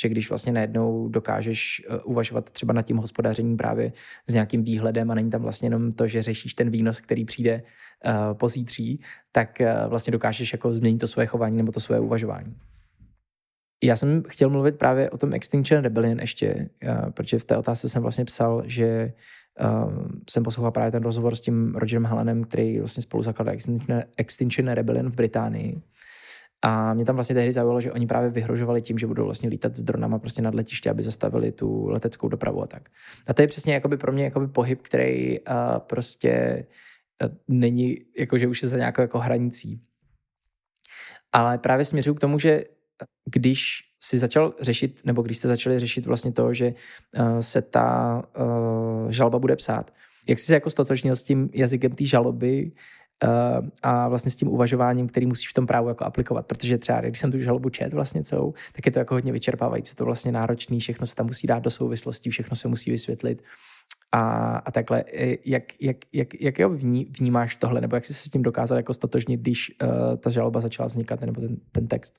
[0.01, 3.92] že když vlastně najednou dokážeš eh, uvažovat třeba nad tím hospodařením právě
[4.26, 7.62] s nějakým výhledem a není tam vlastně jenom to, že řešíš ten výnos, který přijde
[8.07, 9.01] uh, po zítří,
[9.32, 12.57] tak uh, vlastně dokážeš jako změnit to svoje chování nebo to svoje uvažování.
[13.84, 17.88] Já jsem chtěl mluvit právě o tom Extinction Rebellion ještě, uh, protože v té otázce
[17.88, 19.12] jsem vlastně psal, že
[19.61, 23.53] uh, jsem poslouchal právě ten rozhovor s tím Rogerem Hallanem, který vlastně spolu zakládá
[24.16, 25.82] Extinction Rebellion v Británii.
[26.62, 29.76] A mě tam vlastně tehdy zaujalo, že oni právě vyhrožovali tím, že budou vlastně lítat
[29.76, 32.88] s dronama prostě nad letiště, aby zastavili tu leteckou dopravu a tak.
[33.28, 36.66] A to je přesně jakoby pro mě jakoby pohyb, který uh, prostě
[37.22, 39.82] uh, není, jakože už je za nějakou jako hranicí.
[41.32, 42.64] Ale právě směřuju k tomu, že
[43.24, 46.74] když si začal řešit, nebo když jste začali řešit vlastně to, že
[47.18, 49.92] uh, se ta uh, žalba bude psát,
[50.28, 52.72] jak jsi se jako stotožnil s tím jazykem té žaloby,
[53.82, 57.18] a vlastně s tím uvažováním, který musíš v tom právu jako aplikovat, protože třeba když
[57.18, 60.80] jsem tu žalobu čet vlastně celou, tak je to jako hodně vyčerpávající, to vlastně náročný,
[60.80, 63.42] všechno se tam musí dát do souvislostí, všechno se musí vysvětlit
[64.12, 65.04] a, a takhle.
[65.44, 68.76] Jak, jak, jak, jak jo vní, vnímáš tohle, nebo jak jsi se s tím dokázal
[68.76, 72.14] jako stotožnit, když uh, ta žaloba začala vznikat, nebo ten, ten text?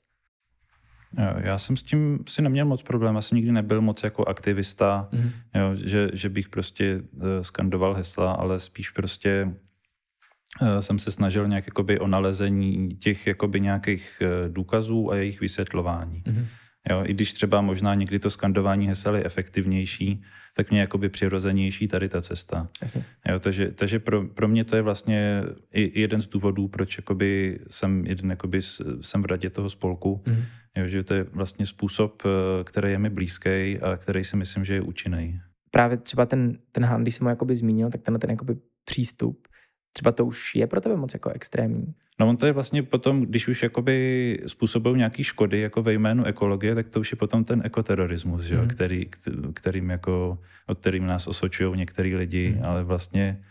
[1.36, 5.08] Já jsem s tím si neměl moc problém, já jsem nikdy nebyl moc jako aktivista,
[5.12, 5.30] mm-hmm.
[5.54, 7.02] jo, že, že bych prostě
[7.42, 9.71] skandoval hesla, ale spíš prostě Eh,
[10.80, 16.22] jsem se snažil nějak jakoby o nalezení těch jakoby nějakých eh, důkazů a jejich vysvětlování.
[16.26, 16.46] Mm-hmm.
[16.90, 20.22] Jo, I když třeba možná někdy to skandování hesel je efektivnější,
[20.56, 22.68] tak mě jakoby přirozenější tady ta cesta.
[23.28, 25.42] Jo, takže takže pro, pro mě to je vlastně
[25.72, 28.62] i jeden z důvodů, proč jakoby jsem, jeden jakoby
[29.00, 30.44] jsem v radě toho spolku, mm-hmm.
[30.76, 34.64] jo, že to je vlastně způsob, eh, který je mi blízký a který si myslím,
[34.64, 35.40] že je účinný.
[35.70, 39.48] Právě třeba ten, ten Han, když jsem ho jakoby zmínil, tak ten, ten jakoby přístup
[39.92, 41.94] třeba to už je pro tebe moc jako extrémní.
[42.20, 46.24] No on to je vlastně potom, když už jakoby způsobují nějaký škody jako ve jménu
[46.24, 48.56] ekologie, tak to už je potom ten ekoterorismus, že?
[48.56, 48.68] Mm.
[48.68, 49.06] Který,
[49.54, 52.62] kterým jako, o kterým nás osočují některý lidi, mm.
[52.64, 53.44] ale vlastně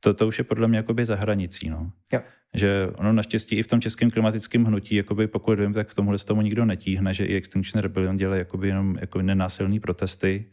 [0.00, 1.68] to, to už je podle mě jakoby za hranicí.
[1.70, 1.92] No.
[2.12, 2.20] Jo.
[2.54, 6.18] Že ono naštěstí i v tom českém klimatickém hnutí, jakoby pokud vím, tak k tomuhle
[6.18, 10.44] z tomu nikdo netíhne, že i Extinction Rebellion dělá jakoby jenom jako nenásilný protesty,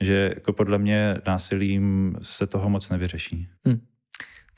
[0.00, 3.48] že jako podle mě násilím se toho moc nevyřeší.
[3.64, 3.87] Mm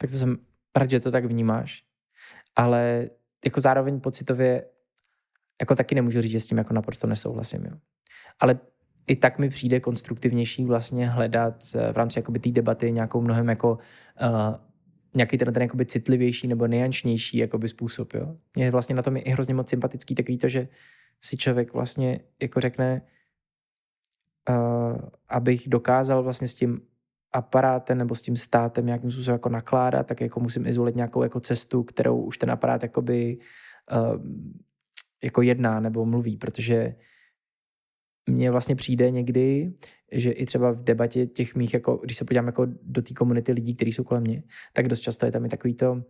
[0.01, 0.37] tak to jsem
[0.77, 1.85] rád, že to tak vnímáš.
[2.57, 3.11] Ale
[3.45, 4.65] jako zároveň pocitově
[5.61, 7.65] jako taky nemůžu říct, že s tím jako naprosto nesouhlasím.
[7.65, 7.73] Jo.
[8.41, 8.59] Ale
[9.07, 13.49] i tak mi přijde konstruktivnější vlastně hledat eh, v rámci jakoby té debaty nějakou mnohem
[13.49, 14.55] jako uh,
[15.15, 18.15] nějaký ten, ten jakoby citlivější nebo nejančnější jakoby způsob.
[18.15, 18.37] Jo.
[18.57, 20.69] Mě vlastně na tom je i hrozně moc sympatický takový to, že
[21.21, 23.03] si člověk vlastně jako řekne,
[24.49, 24.99] uh,
[25.29, 26.81] abych dokázal vlastně s tím
[27.33, 31.23] aparátem nebo s tím státem nějakým způsobem jako nakládat, tak jako musím i zvolit nějakou
[31.23, 33.39] jako cestu, kterou už ten aparát jakoby
[33.93, 34.23] uh,
[35.25, 36.95] jako jedná nebo mluví, protože
[38.27, 39.73] mně vlastně přijde někdy,
[40.13, 43.53] že i třeba v debatě těch mých, jako, když se podívám jako do té komunity
[43.53, 46.03] lidí, kteří jsou kolem mě, tak dost často je tam i takový to,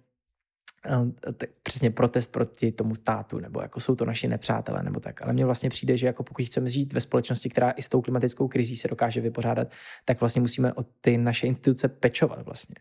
[1.63, 5.23] přesně protest proti tomu státu, nebo jako jsou to naši nepřátelé, nebo tak.
[5.23, 8.01] Ale mně vlastně přijde, že jako pokud chceme žít ve společnosti, která i s tou
[8.01, 9.69] klimatickou krizí se dokáže vypořádat,
[10.05, 12.75] tak vlastně musíme o ty naše instituce pečovat vlastně.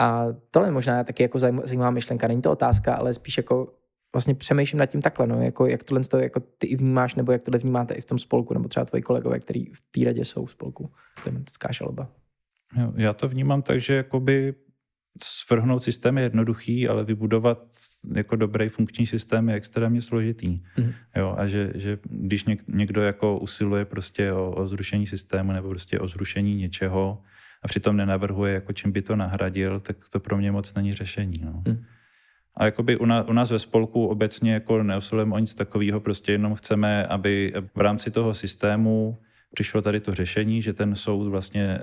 [0.00, 2.28] A tohle je možná taky jako zajímavá myšlenka.
[2.28, 3.74] Není to otázka, ale spíš jako
[4.14, 7.32] vlastně přemýšlím nad tím takhle, no, jako jak tohle to, jako ty i vnímáš, nebo
[7.32, 10.24] jak tohle vnímáte i v tom spolku, nebo třeba tvoji kolegové, kteří v té radě
[10.24, 12.06] jsou v spolku klimatická žaloba.
[12.96, 14.54] Já to vnímám tak, že jakoby
[15.22, 17.58] svrhnout systém je jednoduchý, ale vybudovat
[18.14, 20.62] jako dobrý funkční systém je extrémně složitý.
[20.78, 20.92] Mm.
[21.16, 25.98] Jo, a že, že když někdo jako usiluje prostě o, o zrušení systému nebo prostě
[25.98, 27.22] o zrušení něčeho
[27.62, 31.40] a přitom nenavrhuje, jako čím by to nahradil, tak to pro mě moc není řešení.
[31.44, 31.62] No.
[31.68, 31.84] Mm.
[32.56, 36.32] A jakoby u nás, u nás ve spolku obecně jako neusilujeme o nic takového, prostě
[36.32, 39.18] jenom chceme, aby v rámci toho systému
[39.54, 41.80] přišlo tady to řešení, že ten soud vlastně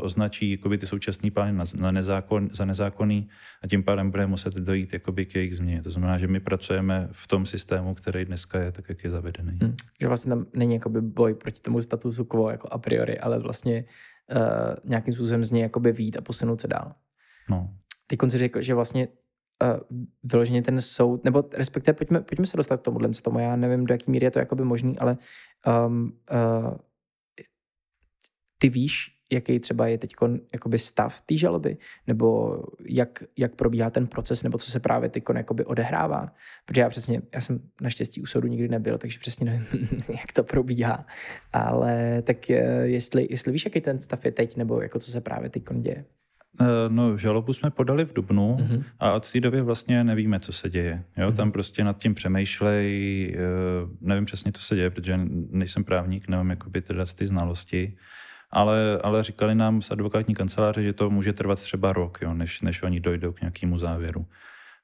[0.00, 3.28] označí jakoby ty současné plány na, na nezákon, za nezákonný
[3.62, 5.82] a tím pádem bude muset dojít jakoby k jejich změně.
[5.82, 9.58] To znamená, že my pracujeme v tom systému, který dneska je tak, jak je zavedený.
[9.62, 9.76] Hmm.
[10.00, 13.84] Že vlastně tam není jakoby boj proti tomu statusu quo jako a priori, ale vlastně
[13.84, 16.92] uh, nějakým způsobem z něj jakoby výjít a posunout se dál.
[17.50, 17.74] No.
[18.06, 19.08] Ty konci řekl, že vlastně
[19.62, 23.38] uh, vyloženě ten soud, nebo respektive pojďme, pojďme se dostat k tomuhle tomu.
[23.38, 25.16] Já nevím, do jaký míry je to jakoby možný, ale
[25.86, 26.76] um, uh,
[28.58, 30.14] ty víš, jaký třeba je teď
[30.76, 31.76] stav té žaloby,
[32.06, 35.24] nebo jak, jak probíhá ten proces, nebo co se právě teď
[35.64, 36.28] odehrává.
[36.64, 39.66] Protože já přesně, já jsem naštěstí u soudu nikdy nebyl, takže přesně nevím,
[40.08, 41.04] jak to probíhá.
[41.52, 45.20] Ale tak eh, jestli, jestli víš, jaký ten stav je teď, nebo jako co se
[45.20, 46.04] právě teď děje.
[46.60, 48.84] Eh, no, žalobu jsme podali v Dubnu mm-hmm.
[49.00, 51.04] a od té doby vlastně nevíme, co se děje.
[51.16, 51.28] Jo?
[51.28, 51.36] Mm-hmm.
[51.36, 53.40] Tam prostě nad tím přemýšlej, eh,
[54.00, 57.96] nevím přesně, co se děje, protože nejsem právník, nemám jakoby teda ty znalosti,
[58.50, 62.60] ale, ale říkali nám z advokátní kanceláře, že to může trvat třeba rok, jo, než,
[62.60, 64.26] než oni dojdou k nějakému závěru.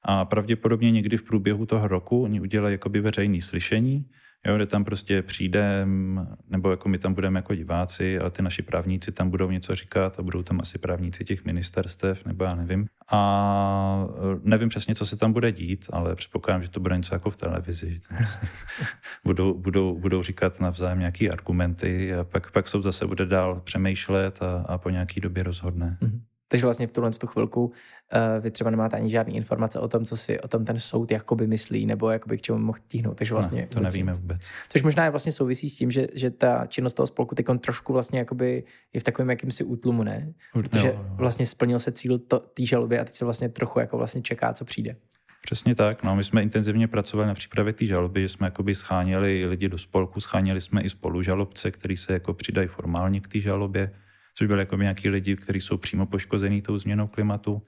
[0.03, 4.05] A pravděpodobně někdy v průběhu toho roku oni udělají jakoby veřejné slyšení,
[4.47, 6.19] jo, kde tam prostě přijdem,
[6.49, 10.19] nebo jako my tam budeme jako diváci, ale ty naši právníci tam budou něco říkat
[10.19, 12.87] a budou tam asi právníci těch ministerstev, nebo já nevím.
[13.11, 14.07] A
[14.43, 17.37] nevím přesně, co se tam bude dít, ale předpokládám, že to bude něco jako v
[17.37, 17.99] televizi.
[19.25, 24.41] Budou, budou, budou říkat navzájem nějaké argumenty a pak, pak soud zase bude dál přemýšlet
[24.41, 25.97] a, a po nějaký době rozhodne.
[26.01, 26.21] Mm-hmm.
[26.51, 27.71] Takže vlastně v tuhle tu chvilku uh,
[28.41, 31.47] vy třeba nemáte ani žádné informace o tom, co si o tom ten soud jakoby
[31.47, 33.17] myslí, nebo jakoby k čemu mohl tíhnout.
[33.17, 34.41] Takže vlastně no, to nevíme vůbec.
[34.69, 37.93] Což možná je vlastně souvisí s tím, že, že ta činnost toho spolku teď trošku
[37.93, 40.33] vlastně jakoby je v takovém jakýmsi útlumu, ne?
[40.53, 41.05] Protože jo, jo.
[41.15, 42.19] vlastně splnil se cíl
[42.53, 44.93] té žaloby a teď se vlastně trochu jako vlastně čeká, co přijde.
[45.41, 46.03] Přesně tak.
[46.03, 49.77] No, my jsme intenzivně pracovali na přípravě té žaloby, že jsme jakoby scháněli lidi do
[49.77, 53.91] spolku, scháněli jsme i spolužalobce, kteří se jako přidají formálně k té žalobě
[54.33, 57.61] což byly jako nějaký lidi, kteří jsou přímo poškození tou změnou klimatu.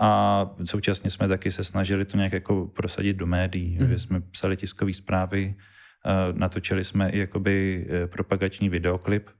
[0.00, 3.88] A současně jsme taky se snažili to nějak jako prosadit do médií, mm.
[3.88, 9.30] že jsme psali tiskové zprávy, eh, natočili jsme i jakoby eh, propagační videoklip,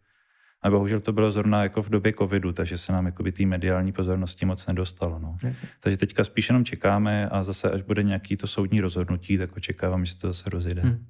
[0.65, 3.93] a bohužel to bylo zrovna jako v době covidu, takže se nám jakoby té mediální
[3.93, 5.19] pozornosti moc nedostalo.
[5.19, 5.37] No.
[5.81, 10.05] Takže teďka spíš jenom čekáme a zase, až bude nějaký to soudní rozhodnutí, tak očekávám,
[10.05, 10.83] že se to zase rozjede.
[10.83, 11.07] Hmm.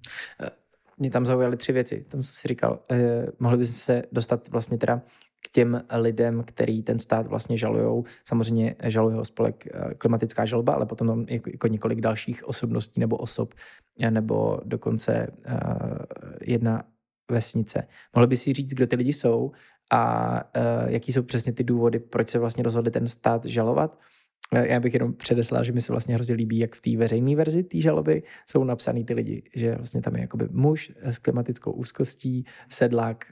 [0.99, 2.05] Mě tam zaujaly tři věci.
[2.09, 5.03] Tam jsem si říkal, eh, mohli bychom se dostat vlastně teda
[5.45, 8.05] k těm lidem, který ten stát vlastně žalujou.
[8.29, 13.01] Samozřejmě žaluje ho spolek eh, klimatická žalba, ale potom tam jako, jako několik dalších osobností
[13.01, 13.55] nebo osob,
[14.01, 15.99] eh, nebo dokonce uh,
[16.43, 16.85] jedna
[17.31, 17.87] vesnice.
[18.15, 19.53] Mohli by si říct, kdo ty lidi jsou
[19.93, 20.43] a
[20.87, 23.99] jaký jsou přesně ty důvody, proč se vlastně rozhodli ten stát žalovat?
[24.53, 27.63] Já bych jenom předeslal, že mi se vlastně hrozně líbí, jak v té veřejné verzi
[27.63, 32.45] té žaloby jsou napsaný ty lidi, že vlastně tam je jakoby muž s klimatickou úzkostí,
[32.69, 33.25] sedlák,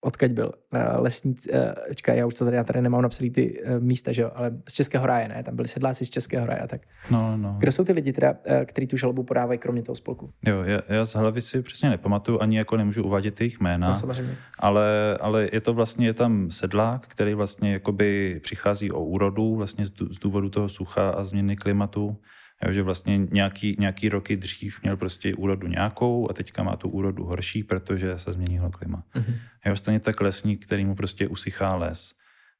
[0.00, 1.58] odkaď byl uh, lesníc, uh,
[1.94, 4.50] čekaj, já už to tady, já tady nemám napsaný ty uh, místa, že jo, ale
[4.68, 6.80] z Českého ráje, ne, tam byli sedláci z Českého ráje a tak.
[7.10, 7.56] No, no.
[7.58, 8.34] Kdo jsou ty lidi teda,
[8.64, 10.30] kteří tu žalobu podávají, kromě toho spolku?
[10.46, 13.88] Jo, já, já z hlavy si přesně nepamatuju, ani jako nemůžu uvádět jejich jména.
[13.88, 14.34] No, samozřejmě.
[14.58, 19.86] Ale, ale je to vlastně, je tam sedlák, který vlastně jakoby přichází o úrodu, vlastně
[19.86, 22.16] z důvodu toho sucha a změny klimatu
[22.64, 26.88] Jo, že vlastně nějaký, nějaký roky dřív měl prostě úrodu nějakou a teďka má tu
[26.88, 29.04] úrodu horší, protože se změnilo klima.
[29.14, 29.34] Mm-hmm.
[29.66, 32.14] Jo, stejně tak lesník, který mu prostě usychá les.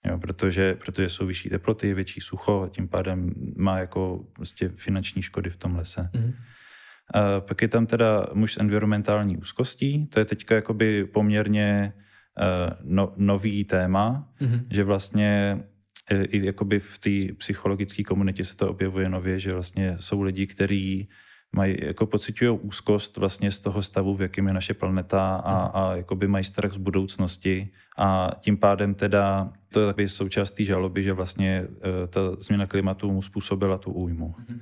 [0.06, 5.22] Jo, protože, protože jsou vyšší teploty, větší sucho a tím pádem má jako prostě finanční
[5.22, 6.10] škody v tom lese.
[6.14, 6.34] Mm-hmm.
[7.14, 12.72] A pak je tam teda muž s environmentální úzkostí, to je teďka jakoby poměrně uh,
[12.82, 14.66] no, nový téma, mm-hmm.
[14.70, 15.60] že vlastně
[16.10, 21.08] i jakoby v té psychologické komunitě se to objevuje nově, že vlastně jsou lidi, kteří
[21.52, 25.70] mají, jako pocitují úzkost vlastně z toho stavu, v jakém je naše planeta a, mhm.
[25.74, 30.64] a jakoby mají strach z budoucnosti a tím pádem teda to je takový součást té
[30.64, 31.68] žaloby, že vlastně
[32.04, 34.34] e, ta změna klimatu mu způsobila tu újmu.
[34.38, 34.60] Mm-hmm.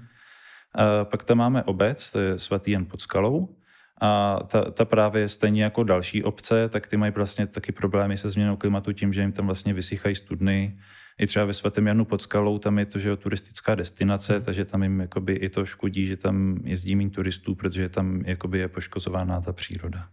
[0.74, 3.56] A pak tam máme obec, to je svatý Jan pod skalou,
[4.00, 8.30] a ta, ta právě stejně jako další obce, tak ty mají vlastně taky problémy se
[8.30, 10.78] změnou klimatu tím, že jim tam vlastně vysychají studny,
[11.20, 14.44] i třeba ve svatém Janu pod skalou, tam je to, že je turistická destinace, mm.
[14.44, 18.58] takže tam jim jakoby i to škodí, že tam jezdí méně turistů, protože tam jakoby
[18.58, 20.08] je poškozována ta příroda.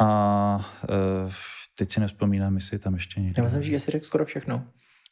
[0.00, 0.56] A
[1.26, 1.32] uh,
[1.74, 3.34] teď si nespomínám, jestli je tam ještě někdo.
[3.36, 4.66] Já myslím, že jsi řekl skoro všechno.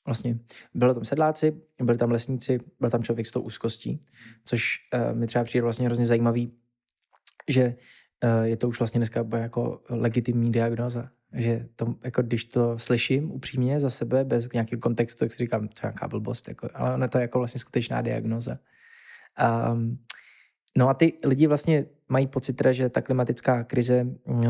[0.07, 0.39] Vlastně
[0.75, 4.05] byli tam sedláci, byli tam lesníci, byl tam člověk s tou úzkostí,
[4.45, 6.53] což uh, mi třeba přijde vlastně hrozně zajímavý,
[7.49, 7.75] že
[8.25, 11.11] uh, je to už vlastně dneska jako legitimní diagnoza.
[11.33, 15.69] Že to, jako když to slyším upřímně za sebe, bez nějakého kontextu, jak si říkám,
[15.69, 18.59] to je nějaká blbost, jako, ale ono to je jako vlastně skutečná diagnoza.
[19.73, 19.99] Um,
[20.79, 24.45] no a ty lidi vlastně mají pocit, teda, že ta klimatická krize uh,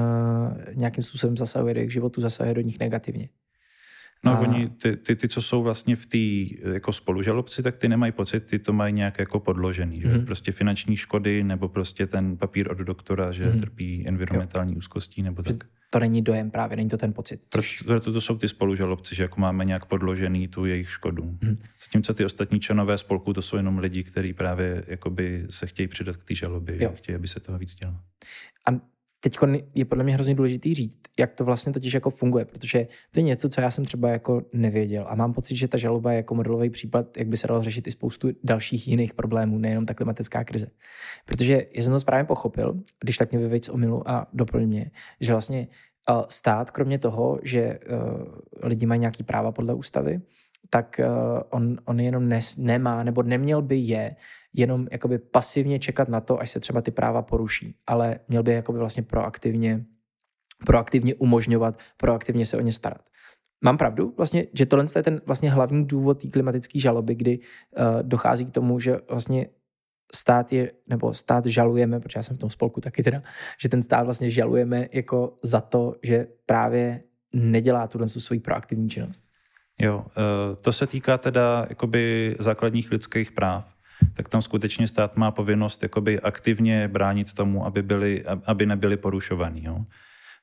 [0.74, 3.28] nějakým způsobem zasahuje do jejich životu, zasahuje do nich negativně.
[4.26, 4.38] No a...
[4.38, 8.40] oni, ty, ty, ty, co jsou vlastně v té jako spolužalobci, tak ty nemají pocit,
[8.40, 10.00] ty to mají nějak jako podložený.
[10.00, 10.08] Že?
[10.08, 10.26] Mhm.
[10.26, 13.60] Prostě finanční škody, nebo prostě ten papír od doktora, že mm-hmm.
[13.60, 14.78] trpí environmentální jo.
[14.78, 15.56] úzkostí, nebo tak.
[15.90, 17.40] To není dojem právě, není to ten pocit.
[17.50, 17.82] Což...
[17.82, 21.22] Proto to jsou ty spolužalobci, že jako máme nějak podložený tu jejich škodu.
[21.22, 21.56] Mm-hmm.
[21.86, 26.16] Zatímco ty ostatní členové spolku, to jsou jenom lidi, kteří právě jakoby se chtějí přidat
[26.16, 26.92] k té žalobě, jo.
[26.94, 27.94] chtějí, aby se toho víc dělo.
[28.70, 29.38] A teď
[29.74, 33.22] je podle mě hrozně důležitý říct, jak to vlastně totiž jako funguje, protože to je
[33.22, 36.34] něco, co já jsem třeba jako nevěděl a mám pocit, že ta žaloba je jako
[36.34, 40.44] modelový případ, jak by se dalo řešit i spoustu dalších jiných problémů, nejenom ta klimatická
[40.44, 40.66] krize.
[41.26, 44.90] Protože jsem to správně pochopil, když tak mě vyveď z omilu a doplň mě,
[45.20, 45.68] že vlastně
[46.28, 47.78] stát, kromě toho, že eh,
[48.62, 50.20] lidi mají nějaký práva podle ústavy,
[50.70, 51.06] tak eh,
[51.50, 54.16] on, on jenom nes, nemá nebo neměl by je
[54.57, 58.52] jenom jakoby pasivně čekat na to, až se třeba ty práva poruší, ale měl by
[58.52, 59.84] jakoby vlastně proaktivně,
[60.66, 63.02] proaktivně umožňovat, proaktivně se o ně starat.
[63.64, 67.84] Mám pravdu, vlastně, že tohle je ten vlastně hlavní důvod té klimatické žaloby, kdy uh,
[68.02, 69.46] dochází k tomu, že vlastně
[70.14, 73.22] stát je, nebo stát žalujeme, protože já jsem v tom spolku taky teda,
[73.61, 77.02] že ten stát vlastně žalujeme jako za to, že právě
[77.34, 79.22] nedělá tuhle svoji proaktivní činnost.
[79.80, 83.75] Jo, eh, to se týká teda jakoby základních lidských práv
[84.14, 89.64] tak tam skutečně stát má povinnost jakoby aktivně bránit tomu, aby, byly, aby nebyly porušovaný.
[89.64, 89.84] Jo.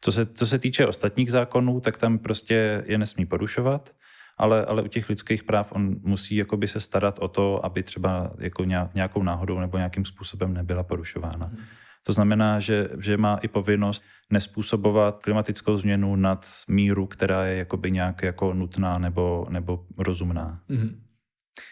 [0.01, 3.95] Co, se, co se týče ostatních zákonů, tak tam prostě je nesmí porušovat,
[4.37, 8.31] ale, ale u těch lidských práv on musí jakoby se starat o to, aby třeba
[8.37, 11.45] jako nějakou náhodou nebo nějakým způsobem nebyla porušována.
[11.45, 11.57] Hmm.
[12.05, 17.91] To znamená, že, že má i povinnost nespůsobovat klimatickou změnu nad míru, která je jakoby
[17.91, 20.59] nějak jako nutná nebo, nebo rozumná.
[20.69, 20.95] Mm-hmm.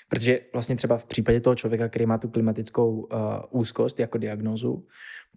[0.09, 3.07] Protože vlastně třeba v případě toho člověka, který má tu klimatickou uh,
[3.49, 4.83] úzkost jako diagnózu,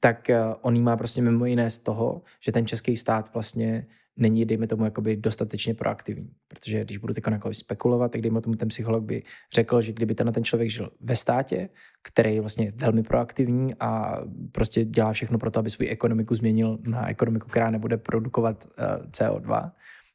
[0.01, 3.87] tak uh, on má prostě mimo jiné z toho, že ten český stát vlastně
[4.17, 6.31] není, dejme tomu, jakoby dostatečně proaktivní.
[6.49, 9.23] Protože když budu teď jako spekulovat, tak dejme tomu, ten psycholog by
[9.53, 11.69] řekl, že kdyby ten, ten člověk žil ve státě,
[12.03, 14.21] který je vlastně velmi proaktivní a
[14.53, 18.71] prostě dělá všechno pro to, aby svou ekonomiku změnil na ekonomiku, která nebude produkovat uh,
[18.79, 19.71] eh, CO2,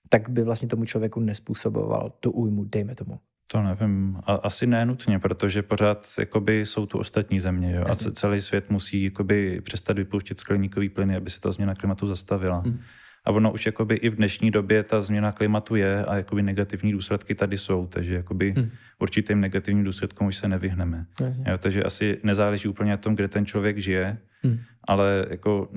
[0.09, 3.19] tak by vlastně tomu člověku nespůsoboval tu újmu, dejme tomu.
[3.51, 7.83] To nevím, a, asi nenutně, protože pořád jakoby, jsou tu ostatní země jo?
[7.89, 12.59] a celý svět musí jakoby, přestat vypouštět skleníkový plyny, aby se ta změna klimatu zastavila.
[12.59, 12.79] Hmm.
[13.25, 16.91] A ono už jakoby i v dnešní době ta změna klimatu je a jakoby negativní
[16.91, 18.69] důsledky tady jsou, takže jakoby hmm.
[18.99, 21.05] určitým negativním důsledkům už se nevyhneme.
[21.47, 24.59] Jo, takže asi nezáleží úplně na tom, kde ten člověk žije, hmm.
[24.83, 25.67] ale jako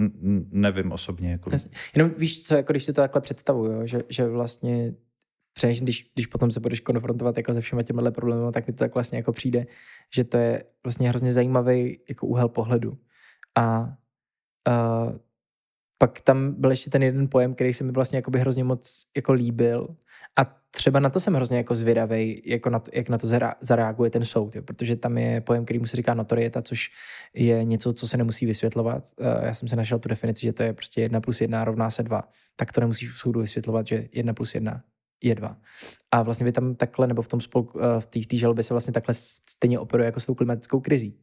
[0.52, 1.30] nevím osobně.
[1.30, 1.50] Jako...
[1.96, 4.92] Jenom víš co, jako když si to takhle představuju, že, že vlastně
[5.53, 8.78] Přeš, když, když potom se budeš konfrontovat jako se všema těmihle problémy, tak mi to
[8.78, 9.66] tak vlastně jako přijde,
[10.14, 12.98] že to je vlastně hrozně zajímavý jako úhel pohledu.
[13.59, 13.96] A
[14.68, 15.18] uh,
[15.98, 19.07] pak tam byl ještě ten jeden pojem, který se mi vlastně jako by hrozně moc
[19.16, 19.96] jako líbil.
[20.36, 23.26] A třeba na to jsem hrozně jako zvědavý, jako na to, jak na to
[23.61, 24.62] zareaguje ten soud, jo?
[24.62, 26.90] protože tam je pojem, který mu se říká notorieta, což
[27.34, 29.05] je něco, co se nemusí vysvětlovat.
[29.42, 32.03] Já jsem se našel tu definici, že to je prostě jedna plus jedna rovná se
[32.03, 32.28] dva.
[32.57, 34.82] Tak to nemusíš u soudu vysvětlovat, že jedna plus jedna
[35.22, 35.56] je dva.
[36.10, 38.92] A vlastně vy tam takhle, nebo v tom spolku, eh, v té žalobě se vlastně
[38.92, 41.18] takhle stejně operuje jako s tou klimatickou krizí.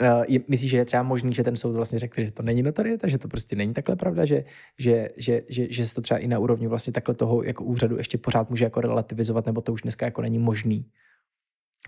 [0.00, 3.08] Uh, myslíš, že je třeba možný, že ten soud vlastně řekl, že to není notorieta,
[3.08, 4.44] že to prostě není takhle pravda, že,
[4.78, 7.96] že, že, že, že se to třeba i na úrovni vlastně takhle toho jako úřadu
[7.96, 10.86] ještě pořád může jako relativizovat, nebo to už dneska jako není možný.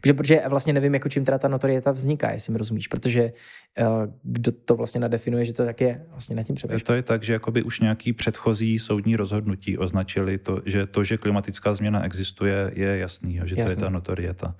[0.01, 3.33] Protože, protože vlastně nevím, jako čím teda ta notorieta vzniká, jestli mi rozumíš, protože
[3.81, 3.87] uh,
[4.23, 6.81] kdo to vlastně nadefinuje, že to tak je, vlastně nad tím přemýšlím.
[6.81, 11.17] To je tak, že jakoby už nějaký předchozí soudní rozhodnutí označili to, že to, že
[11.17, 13.65] klimatická změna existuje, je jasný, že Jasný.
[13.65, 14.55] to je ta notorieta.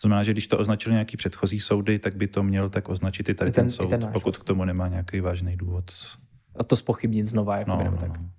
[0.00, 3.34] Znamená, že když to označili nějaký předchozí soudy, tak by to měl tak označit i
[3.34, 4.44] tady I ten, ten soud, ten pokud vlastně.
[4.44, 5.84] k tomu nemá nějaký vážný důvod.
[6.56, 8.18] A to spochybnit znova, jako no, no, tak.
[8.18, 8.30] No.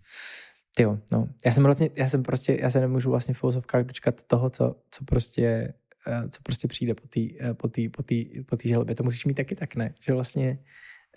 [0.80, 1.28] Jo, no.
[1.45, 3.41] Já jsem vlastně, já jsem prostě, já se nemůžu vlastně v
[3.84, 5.74] dočkat toho, co, co prostě
[6.30, 8.95] co prostě přijde po té eh, po tý, po tý, po tý žalobě.
[8.95, 9.93] To musíš mít taky tak, ne?
[9.99, 10.60] Že vlastně,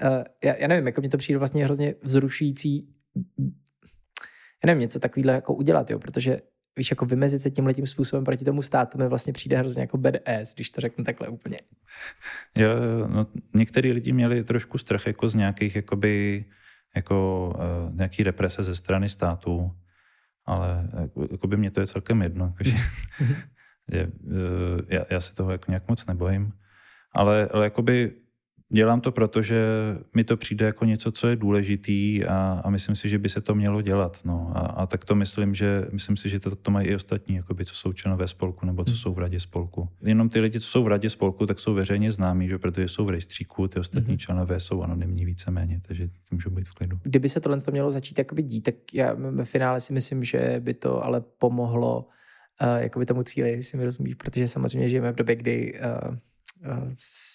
[0.03, 2.95] uh, já, já nevím, jako mi to přijde vlastně hrozně vzrušující,
[4.65, 6.41] já nevím, něco takového jako udělat, jo, protože
[6.77, 9.99] víš, jako vymezit se tím letím způsobem proti tomu státu mi vlastně přijde hrozně jako
[9.99, 11.61] badass, když to řeknu takhle úplně.
[12.57, 12.71] Jo,
[13.09, 16.45] no, některý lidi měli trošku strach jako z nějakých jakoby,
[16.97, 17.49] jako
[17.89, 19.73] uh, nějaký represe ze strany státu,
[20.47, 22.45] ale jako, jako by mě to je celkem jedno.
[22.45, 22.77] Jakože,
[23.93, 26.53] je, eh, já, já se toho jako nějak moc nebojím.
[27.15, 28.13] Ale, ale jakoby
[28.73, 29.65] Dělám to proto, že
[30.15, 33.41] mi to přijde jako něco, co je důležitý a, a myslím si, že by se
[33.41, 34.21] to mělo dělat.
[34.25, 34.53] No.
[34.55, 37.65] A, a tak to myslím, že myslím si, že to, to mají i ostatní, jakoby,
[37.65, 38.99] co jsou členové spolku nebo co hmm.
[38.99, 39.89] jsou v radě spolku.
[40.03, 43.05] Jenom ty lidi, co jsou v radě spolku, tak jsou veřejně známí, že protože jsou
[43.05, 44.19] v rejstříku, ty ostatní hmm.
[44.19, 46.99] členové jsou anonymní víceméně, takže můžou být v klidu.
[47.03, 50.57] Kdyby se tohle to mělo začít jakoby dít, tak já ve finále si myslím, že
[50.61, 52.07] by to ale pomohlo
[52.63, 56.17] uh, jakoby tomu cíli, si mi rozumíš, protože samozřejmě žijeme v době, kdy uh,
[56.63, 56.95] Eh,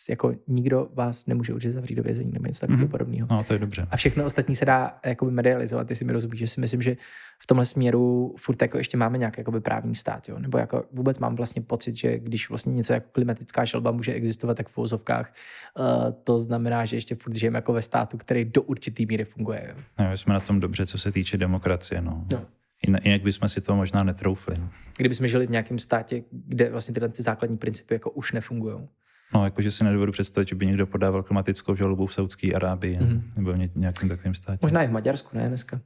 [0.10, 2.92] jako nikdo vás nemůže určitě zavřít do vězení nebo něco takového mm-hmm.
[2.92, 3.28] podobného.
[3.32, 3.88] No, to je dobře.
[3.92, 6.96] A všechno ostatní se dá jakoby medializovat, jestli mi rozumíš, že si myslím, že
[7.40, 10.40] v tomhle směru furt jako ještě máme nějaký jakoby právní stát, jo?
[10.40, 14.58] nebo jako vůbec mám vlastně pocit, že když vlastně něco jako klimatická žalba může existovat,
[14.58, 15.34] tak v fouzovkách
[15.80, 15.86] uh,
[16.24, 19.66] to znamená, že ještě furt žijeme jako ve státu, který do určitý míry funguje.
[19.70, 19.84] Jo?
[20.00, 22.02] No, jsme na tom dobře, co se týče demokracie.
[22.02, 22.26] No.
[22.32, 22.46] no.
[22.88, 24.58] Jinak bychom si to možná netroufli.
[24.98, 28.88] Kdybychom žili v nějakém státě, kde vlastně tyhle ty základní principy jako už nefungují.
[29.34, 33.22] No, jakože si nedovedu představit, že by někdo podával klimatickou žalobu v Saudské Arábii mm-hmm.
[33.36, 34.60] nebo v nějakém takovém státě.
[34.62, 35.82] Možná i v Maďarsku, ne dneska.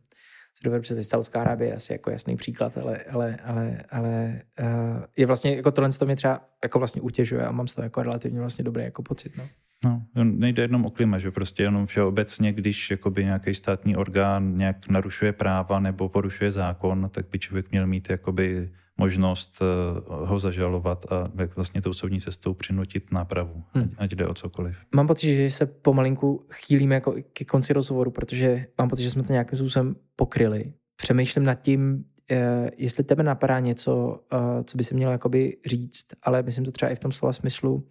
[0.53, 5.03] Si dovedu představit, Saudská Arábie je asi jako jasný příklad, ale, ale, ale, ale uh,
[5.17, 8.03] je vlastně, jako tohle to mě třeba jako vlastně utěžuje a mám z toho jako
[8.03, 9.37] relativně vlastně dobrý jako pocit.
[9.37, 9.43] No.
[9.86, 14.89] No, nejde jenom o klima, že prostě jenom všeobecně, když jakoby nějaký státní orgán nějak
[14.89, 18.69] narušuje práva nebo porušuje zákon, tak by člověk měl mít jakoby
[18.99, 19.65] možnost eh,
[20.07, 21.23] ho zažalovat a
[21.55, 23.91] vlastně tou soudní cestou přinutit nápravu, hmm.
[23.97, 24.77] ať jde o cokoliv.
[24.95, 29.23] Mám pocit, že se pomalinku chýlíme jako ke konci rozhovoru, protože mám pocit, že jsme
[29.23, 30.73] to nějakým způsobem pokryli.
[30.95, 36.05] Přemýšlím nad tím, eh, jestli tebe napadá něco, eh, co by se mělo jakoby říct,
[36.23, 37.88] ale myslím to třeba i v tom slova smyslu,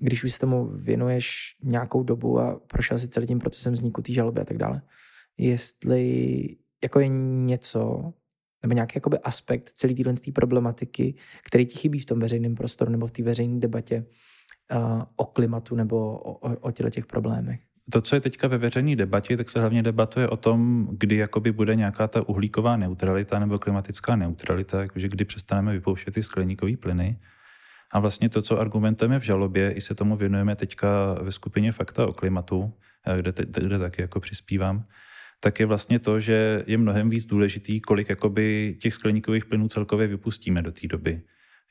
[0.00, 4.12] když už se tomu věnuješ nějakou dobu a prošel si celým tím procesem vzniku té
[4.12, 4.82] žaloby a tak dále,
[5.38, 8.12] jestli jako je něco,
[8.62, 11.14] nebo nějaký jakoby aspekt celé téhle problematiky,
[11.46, 14.06] který ti chybí v tom veřejném prostoru nebo v té veřejné debatě
[14.72, 17.60] uh, o klimatu nebo o, o, o těch problémech.
[17.92, 21.52] To, co je teďka ve veřejné debatě, tak se hlavně debatuje o tom, kdy jakoby
[21.52, 27.18] bude nějaká ta uhlíková neutralita nebo klimatická neutralita, jakože kdy přestaneme vypouštět ty skleníkové plyny.
[27.92, 32.06] A vlastně to, co argumentujeme v žalobě, i se tomu věnujeme teďka ve skupině Fakta
[32.06, 32.72] o klimatu,
[33.06, 34.84] eh, kde, te, kde taky jako přispívám,
[35.40, 40.06] tak je vlastně to, že je mnohem víc důležitý, kolik jakoby těch skleníkových plynů celkově
[40.06, 41.22] vypustíme do té doby.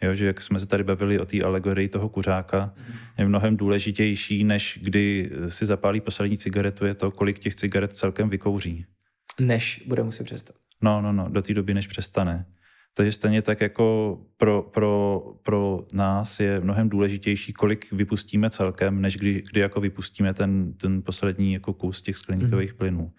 [0.02, 2.74] Jo, že jak jsme se tady bavili o té alegorii toho kuřáka,
[3.18, 8.30] je mnohem důležitější, než kdy si zapálí poslední cigaretu, je to, kolik těch cigaret celkem
[8.30, 8.86] vykouří.
[9.40, 10.56] Než bude muset přestat.
[10.82, 12.46] No, no, no, do té doby, než přestane.
[13.00, 19.18] Takže stejně tak jako pro, pro, pro nás je mnohem důležitější, kolik vypustíme celkem, než
[19.18, 22.78] kdy, kdy jako vypustíme ten, ten poslední jako kus těch skleníkových mm.
[22.78, 23.12] plynů.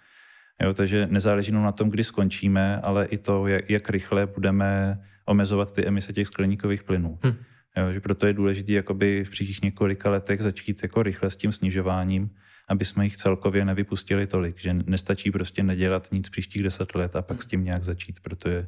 [0.62, 5.00] Jo, takže nezáleží jenom na tom, kdy skončíme, ale i to, jak, jak rychle budeme
[5.24, 7.18] omezovat ty emise těch skleníkových plynů.
[7.22, 7.36] Hmm.
[7.76, 11.52] Jo, že proto je důležité jakoby v příštích několika letech začít jako rychle s tím
[11.52, 12.30] snižováním,
[12.68, 17.22] aby jsme jich celkově nevypustili tolik, že nestačí prostě nedělat nic příštích deset let a
[17.22, 18.66] pak s tím nějak začít, protože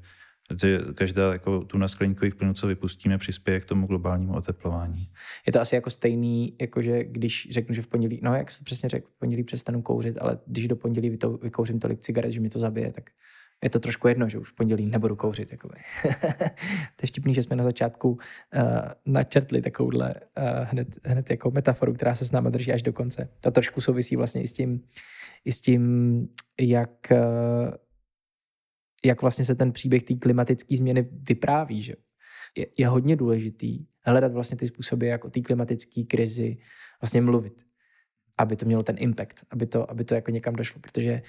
[0.60, 5.08] že každá jako tu na skleníkových plynů, co vypustíme, přispěje k tomu globálnímu oteplování.
[5.46, 8.88] Je to asi jako stejný, jakože když řeknu, že v pondělí, no jak jsi přesně
[8.88, 12.58] řekl, v pondělí přestanu kouřit, ale když do pondělí vykouřím tolik cigaret, že mi to
[12.58, 13.10] zabije, tak
[13.62, 15.54] je to trošku jedno, že už v pondělí nebudu kouřit.
[16.96, 18.18] To je vtipný, že jsme na začátku uh,
[19.06, 23.28] načrtli takovouhle uh, hned, hned jako metaforu, která se s náma drží až do konce.
[23.40, 24.80] To trošku souvisí vlastně i s tím,
[25.44, 26.28] i s tím
[26.60, 27.18] jak uh,
[29.06, 31.82] jak vlastně se ten příběh té klimatické změny vypráví.
[31.82, 31.94] Že?
[32.56, 36.56] Je, je hodně důležitý hledat vlastně ty způsoby, jak o té klimatické krizi
[37.00, 37.62] vlastně mluvit,
[38.38, 41.22] aby to mělo ten impact, aby to, aby to jako někam došlo, protože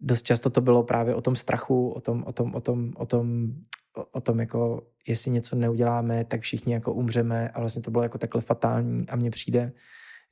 [0.00, 3.06] dost často to bylo právě o tom strachu, o tom, o tom, o tom, o
[3.06, 3.54] tom,
[4.12, 8.18] o tom jako jestli něco neuděláme, tak všichni jako umřeme a vlastně to bylo jako
[8.18, 9.72] takhle fatální a mně přijde,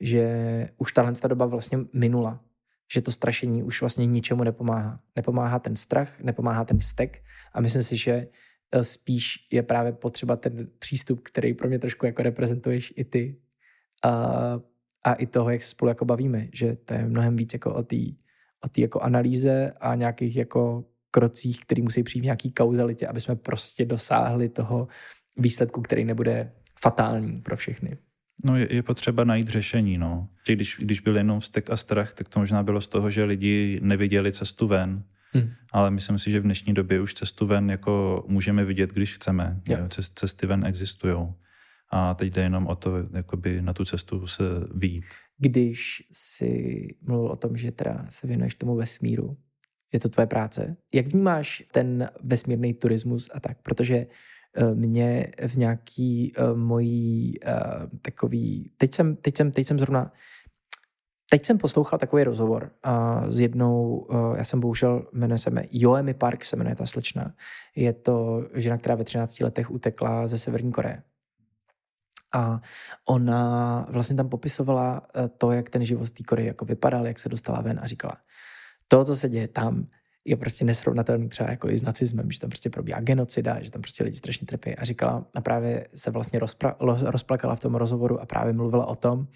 [0.00, 2.44] že už tahle doba vlastně minula
[2.93, 5.01] že to strašení už vlastně ničemu nepomáhá.
[5.16, 7.22] Nepomáhá ten strach, nepomáhá ten vztek
[7.55, 8.26] a myslím si, že
[8.72, 13.41] eh, spíš je právě potřeba ten přístup, který pro mě trošku jako reprezentuješ i ty
[14.05, 14.11] a,
[15.05, 17.82] a i toho, jak se spolu jako bavíme, že to je mnohem víc jako o
[17.82, 17.97] té
[18.64, 23.36] o jako analýze a nějakých jako krocích, který musí přijít v nějaký kauzalitě, aby jsme
[23.36, 24.88] prostě dosáhli toho
[25.36, 27.99] výsledku, který nebude fatální pro všechny.
[28.45, 30.28] No je, je potřeba najít řešení, no.
[30.47, 33.80] Když, když byl jenom vztek a strach, tak to možná bylo z toho, že lidi
[33.82, 35.05] neviděli cestu ven.
[35.32, 35.51] Hmm.
[35.72, 39.61] Ale myslím si, že v dnešní době už cestu ven jako můžeme vidět, když chceme.
[39.88, 41.16] Cest, cesty ven existují.
[41.93, 44.43] A teď jde jenom o to, jakoby na tu cestu se
[44.74, 45.05] vyjít.
[45.38, 49.36] Když si mluvil o tom, že teda se věnuješ tomu vesmíru,
[49.93, 50.76] je to tvoje práce.
[50.95, 53.62] Jak vnímáš ten vesmírný turismus a tak?
[53.62, 54.07] Protože
[54.74, 58.70] mě v nějaký uh, mojí uh, takový...
[58.76, 60.12] Teď jsem, teď, jsem, teď jsem zrovna
[61.32, 65.68] Teď jsem poslouchal takový rozhovor uh, s jednou, uh, já jsem bohužel, jmenuje se mě
[65.70, 67.34] Joemi Park, se jmenuje ta slečna.
[67.76, 71.03] Je to žena, která ve 13 letech utekla ze Severní Koreje.
[72.34, 72.61] A
[73.09, 75.03] ona vlastně tam popisovala
[75.38, 78.16] to, jak ten život v té Koreji jako vypadal, jak se dostala ven a říkala,
[78.88, 79.86] to, co se děje tam,
[80.24, 83.82] je prostě nesrovnatelný třeba jako i s nacismem, že tam prostě probíhá genocida, že tam
[83.82, 84.76] prostě lidi strašně trpí.
[84.76, 86.76] A říkala, a právě se vlastně rozpra-
[87.10, 89.26] rozplakala v tom rozhovoru a právě mluvila o tom,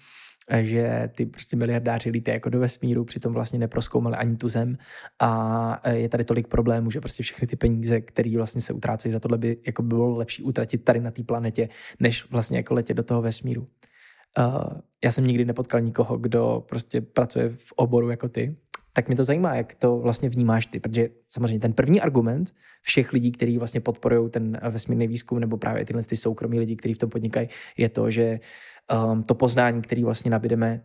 [0.61, 4.77] že ty prostě miliardáři lítají jako do vesmíru, přitom vlastně neproskoumali ani tu zem
[5.21, 9.11] a e, je tady tolik problémů, že prostě všechny ty peníze, které vlastně se utrácejí
[9.11, 11.69] za tohle by jako bylo lepší utratit tady na té planetě,
[11.99, 13.67] než vlastně jako letět do toho vesmíru.
[14.37, 18.55] Uh, já jsem nikdy nepotkal nikoho, kdo prostě pracuje v oboru jako ty,
[18.95, 23.13] tak mě to zajímá, jak to vlastně vnímáš ty, protože samozřejmě ten první argument všech
[23.13, 26.97] lidí, kteří vlastně podporují ten vesmírný výzkum, nebo právě tyhle ty soukromí lidi, kteří v
[26.97, 28.39] tom podnikají, je to, že
[29.11, 30.81] um, to poznání, který vlastně nabídeme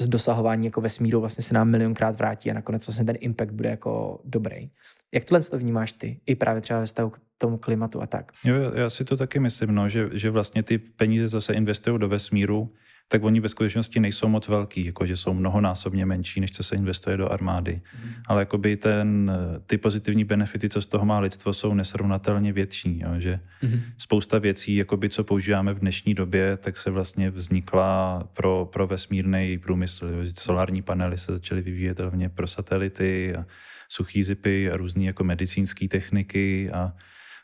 [0.00, 3.68] z dosahování jako vesmíru, vlastně se nám milionkrát vrátí a nakonec vlastně ten impact bude
[3.68, 4.70] jako dobrý.
[5.14, 6.20] Jak tohle to vnímáš ty?
[6.26, 8.32] I právě třeba ve vztahu k tomu klimatu a tak.
[8.44, 12.08] Jo, já si to taky myslím, no, že, že vlastně ty peníze zase investují do
[12.08, 12.72] vesmíru,
[13.08, 17.16] tak oni ve skutečnosti nejsou moc velký, jakože jsou mnohonásobně menší, než co se investuje
[17.16, 17.80] do armády.
[18.04, 18.10] Mm.
[18.26, 19.32] Ale jakoby ten,
[19.66, 22.98] ty pozitivní benefity, co z toho má lidstvo, jsou nesrovnatelně větší.
[22.98, 23.10] Jo?
[23.18, 23.80] Že mm.
[23.98, 29.58] spousta věcí, jakoby, co používáme v dnešní době, tak se vlastně vznikla pro, pro vesmírný
[29.58, 30.06] průmysl.
[30.06, 30.18] Jo?
[30.38, 33.46] Solární panely se začaly vyvíjet hlavně pro satelity a
[33.88, 36.92] suchý zipy a různé jako medicínské techniky a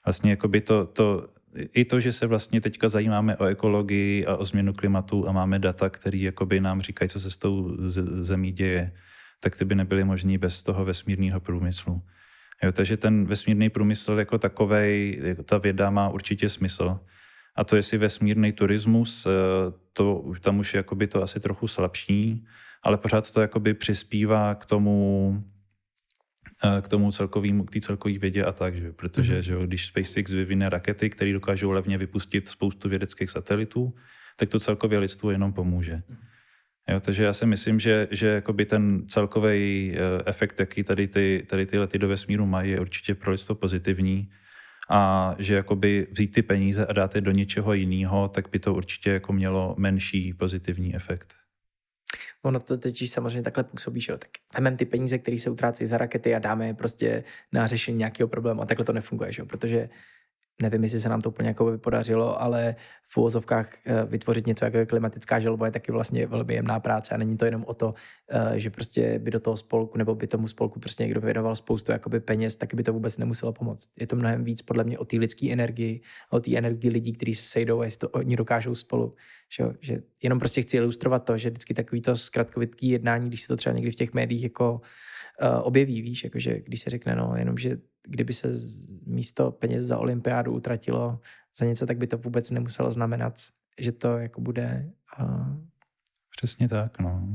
[0.04, 4.44] vlastně jakoby to, to i to, že se vlastně teďka zajímáme o ekologii a o
[4.44, 7.76] změnu klimatu a máme data, které jakoby nám říkají, co se s tou
[8.22, 8.92] zemí děje,
[9.40, 12.02] tak ty by nebyly možný bez toho vesmírného průmyslu.
[12.62, 17.00] Jo, takže ten vesmírný průmysl jako takový, jako ta věda má určitě smysl.
[17.56, 19.30] A to, jestli vesmírný turismus, eh,
[19.92, 22.46] to, tam už je to asi trochu slabší,
[22.82, 25.42] ale pořád to jakoby přispívá k tomu,
[26.80, 28.92] k tomu celkovýmu, k té celkové vědě a tak, že?
[28.92, 29.60] protože mm-hmm.
[29.60, 33.94] že když SpaceX vyvine rakety, které dokážou levně vypustit spoustu vědeckých satelitů,
[34.36, 36.02] tak to celkově lidstvu jenom pomůže.
[36.88, 41.46] Jo, takže já si myslím, že, že jakoby ten celkový eh, efekt, jaký tady, ty,
[41.48, 44.30] tady ty lety do vesmíru mají, je určitě pro lidstvo pozitivní
[44.90, 48.74] a že jakoby vzít ty peníze a dát je do něčeho jiného, tak by to
[48.74, 51.41] určitě jako mělo menší pozitivní efekt.
[52.42, 55.86] Ono to teď samozřejmě takhle působí, že jo, tak vezmeme ty peníze, které se utrácí
[55.86, 59.42] za rakety a dáme je prostě na řešení nějakého problému a takhle to nefunguje, že
[59.42, 59.88] jo, protože
[60.62, 62.74] nevím, jestli se nám to úplně jako podařilo, ale
[63.08, 67.18] v úvozovkách eh, vytvořit něco jako klimatická žaloba je taky vlastně velmi jemná práce a
[67.18, 67.94] není to jenom o to,
[68.30, 71.92] eh, že prostě by do toho spolku nebo by tomu spolku prostě někdo věnoval spoustu
[71.92, 73.90] jakoby peněz, taky by to vůbec nemuselo pomoct.
[74.00, 76.00] Je to mnohem víc podle mě o té lidské energii,
[76.30, 79.14] o té energii lidí, kteří se sejdou a jestli to oni dokážou spolu.
[79.48, 83.48] Že, že jenom prostě chci ilustrovat to, že vždycky takový to zkratkovitý jednání, když se
[83.48, 84.80] to třeba někdy v těch médiích jako
[85.42, 87.76] uh, objeví, víš, jakože když se řekne, no, jenom, že
[88.08, 88.48] kdyby se
[89.06, 91.20] místo peněz za olympiádu utratilo
[91.56, 93.34] za něco, tak by to vůbec nemuselo znamenat,
[93.80, 94.90] že to jako bude...
[95.20, 95.56] Uh...
[96.36, 97.28] Přesně tak, no.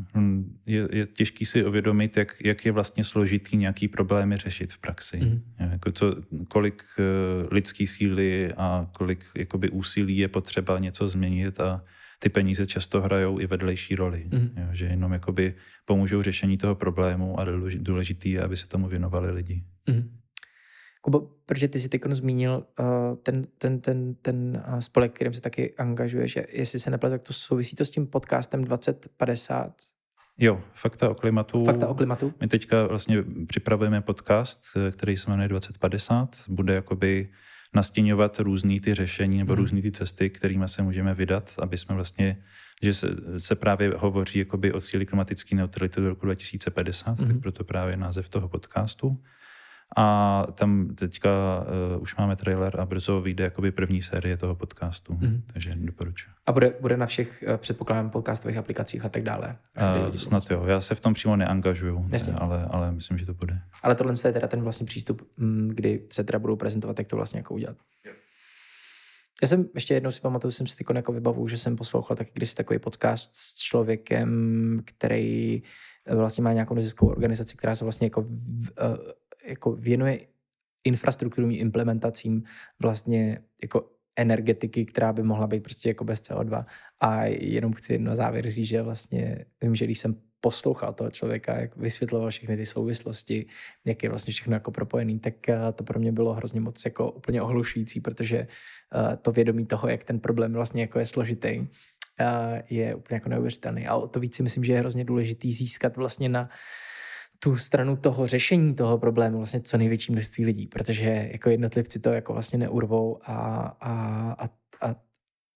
[0.65, 5.17] Je, je těžký si uvědomit, jak, jak je vlastně složitý nějaký problémy řešit v praxi.
[5.17, 5.41] Mm.
[5.71, 6.15] Jako co,
[6.47, 11.83] kolik uh, lidský síly a kolik jakoby úsilí je potřeba něco změnit a
[12.19, 14.29] ty peníze často hrajou i vedlejší roli.
[14.33, 14.49] Mm.
[14.57, 15.53] Jo, že jenom jakoby
[15.85, 17.43] pomůžou řešení toho problému a
[17.75, 19.63] důležitý je, aby se tomu věnovali lidi.
[19.89, 20.17] Mm.
[21.07, 22.85] Kubo, protože ty jsi teď zmínil uh,
[23.23, 27.21] ten, ten, ten, ten uh, spolek, kterým se taky angažuje, že jestli se nepletu, tak
[27.21, 29.73] to souvisí to s tím podcastem 2050.
[30.37, 31.65] Jo, Fakta o klimatu.
[31.65, 32.33] Fakta o klimatu.
[32.41, 36.35] My teďka vlastně připravujeme podcast, který se jmenuje 2050.
[36.47, 37.29] Bude jakoby
[37.73, 39.59] nastěňovat různý ty řešení nebo mm.
[39.59, 42.37] různý ty cesty, kterými se můžeme vydat, aby jsme vlastně,
[42.83, 47.27] že se, se právě hovoří jakoby o cíli klimatické neutrality do roku 2050, mm.
[47.27, 49.17] tak proto právě název toho podcastu.
[49.95, 51.29] A tam teďka
[51.95, 55.41] uh, už máme trailer a brzo vyjde jakoby první série toho podcastu, mm.
[55.53, 56.29] takže doporučuji.
[56.45, 59.55] A bude, bude na všech, uh, předpokládám, podcastových aplikacích a tak dále?
[60.09, 63.61] Uh, snad jo, já se v tom přímo neangažuju, ale, ale myslím, že to bude.
[63.83, 67.15] Ale tohle je teda ten vlastně přístup, mm, kdy se teda budou prezentovat, jak to
[67.15, 67.77] vlastně jako udělat.
[69.41, 72.55] Já jsem ještě jednou si pamatuju, jsem si jako vybavu, že jsem poslouchal taky kdysi
[72.55, 75.63] takový podcast s člověkem, který
[76.15, 78.97] vlastně má nějakou neziskovou organizaci, která se vlastně jako v, uh,
[79.47, 80.19] jako věnuje
[80.83, 82.43] infrastrukturním implementacím
[82.79, 86.65] vlastně jako energetiky, která by mohla být prostě jako bez CO2.
[87.01, 91.59] A jenom chci na závěr říct, že vlastně vím, že když jsem poslouchal toho člověka,
[91.59, 93.45] jak vysvětloval všechny ty souvislosti,
[93.85, 97.11] jak je vlastně všechno jako propojený, tak uh, to pro mě bylo hrozně moc jako
[97.11, 98.47] úplně ohlušující, protože
[98.95, 101.67] uh, to vědomí toho, jak ten problém vlastně jako je složitý, uh,
[102.69, 103.87] je úplně jako neuvěřitelný.
[103.87, 106.49] A o to víc si myslím, že je hrozně důležitý získat vlastně na
[107.39, 112.09] tu stranu toho řešení toho problému vlastně co největší množství lidí, protože jako jednotlivci to
[112.09, 113.33] jako vlastně neurvou a,
[113.81, 114.49] a, a,
[114.81, 114.89] a,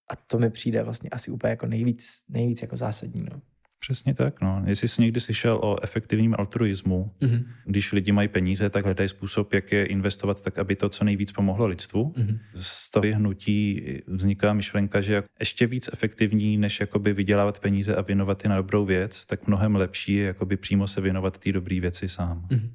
[0.10, 3.22] a to mi přijde vlastně asi úplně jako nejvíc, nejvíc jako zásadní.
[3.32, 3.42] No.
[3.82, 4.42] Přesně tak.
[4.42, 4.64] No.
[4.66, 7.46] Jestli jsi někdy slyšel o efektivním altruismu, mm-hmm.
[7.66, 11.32] když lidi mají peníze, tak hledají způsob, jak je investovat tak, aby to co nejvíc
[11.32, 12.14] pomohlo lidstvu.
[12.16, 12.40] Mm-hmm.
[12.56, 18.44] Z toho hnutí vzniká myšlenka, že ještě víc efektivní, než jakoby vydělávat peníze a věnovat
[18.44, 22.10] je na dobrou věc, tak mnohem lepší je jakoby přímo se věnovat té dobré věci
[22.10, 22.48] sám.
[22.52, 22.72] Mm-hmm.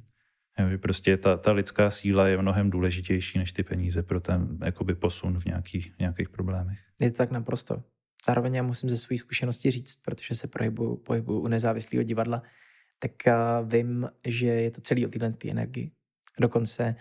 [0.70, 4.94] Je, prostě ta, ta lidská síla je mnohem důležitější než ty peníze pro ten jakoby
[4.94, 6.78] posun v nějakých, v nějakých problémech.
[7.00, 7.82] Je to tak naprosto.
[8.26, 12.42] Zároveň já musím ze své zkušenosti říct, protože se pohybuju, pohybuju u nezávislého divadla,
[12.98, 15.90] tak uh, vím, že je to celý o téhle energii.
[16.40, 16.94] Dokonce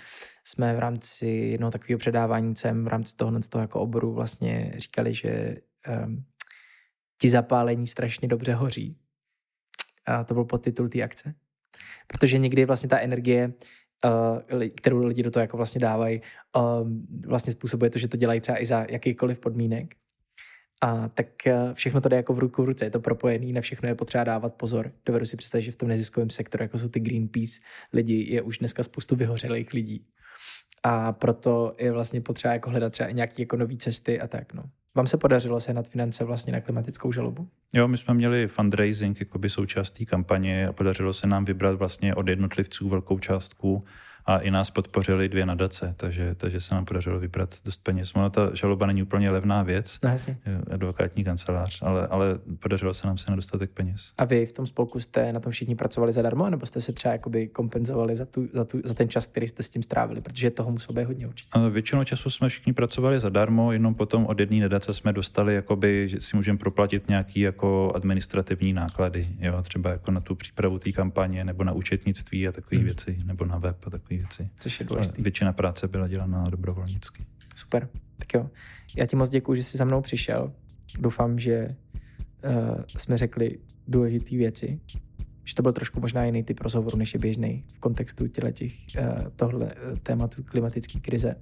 [0.43, 4.73] jsme v rámci jednoho takového předávání CEM, v rámci tohohle z toho jako oboru vlastně
[4.77, 5.55] říkali, že
[6.05, 6.25] um,
[7.21, 8.97] ti zapálení strašně dobře hoří.
[10.05, 11.35] A to byl podtitul té akce.
[12.07, 13.53] Protože někdy vlastně ta energie,
[14.51, 16.21] uh, kterou lidi do toho jako vlastně dávají,
[16.81, 19.95] um, vlastně způsobuje to, že to dělají třeba i za jakýkoliv podmínek.
[20.81, 23.61] A tak eh, všechno to jde jako v ruku v ruce, je to propojený, na
[23.61, 24.91] všechno je potřeba dávat pozor.
[25.05, 27.59] Dovedu si představit, že v tom neziskovém sektoru, jako jsou ty Greenpeace
[27.93, 30.03] lidi, je už dneska spoustu vyhořelých lidí.
[30.83, 34.53] A proto je vlastně potřeba jako hledat třeba nějaké jako nové cesty a tak.
[34.53, 34.63] No.
[34.95, 37.47] Vám se podařilo se nad finance vlastně na klimatickou žalobu?
[37.73, 42.15] Jo, my jsme měli fundraising jako by součástí kampaně a podařilo se nám vybrat vlastně
[42.15, 43.85] od jednotlivců velkou částku
[44.25, 48.15] a i nás podpořili dvě nadace, takže, takže se nám podařilo vybrat dost peněz.
[48.15, 50.09] Ono ta žaloba není úplně levná věc, no,
[50.71, 54.11] advokátní kancelář, ale, ale podařilo se nám se na dostatek peněz.
[54.17, 57.11] A vy v tom spolku jste na tom všichni pracovali zadarmo, nebo jste se třeba
[57.11, 60.51] jakoby kompenzovali za, tu, za, tu, za ten čas, který jste s tím strávili, protože
[60.51, 61.49] toho muselo být hodně určitě.
[61.51, 66.07] A většinou času jsme všichni pracovali zadarmo, jenom potom od jedné nadace jsme dostali, jakoby,
[66.09, 70.91] že si můžeme proplatit nějaký jako administrativní náklady, jo, třeba jako na tu přípravu té
[70.91, 72.85] kampaně, nebo na účetnictví a takové hmm.
[72.85, 74.49] věci, nebo na web a takové věci.
[74.59, 75.21] Což je důležité.
[75.21, 77.25] Většina práce byla dělána dobrovolnicky.
[77.55, 78.49] Super, tak jo.
[78.95, 80.53] Já ti moc děkuji, že jsi za mnou přišel.
[80.99, 84.79] Doufám, že uh, jsme řekli důležité věci.
[85.43, 89.27] Že to byl trošku možná jiný typ rozhovoru, než je běžný v kontextu těch, uh,
[89.35, 91.35] tohle uh, tématu klimatické krize.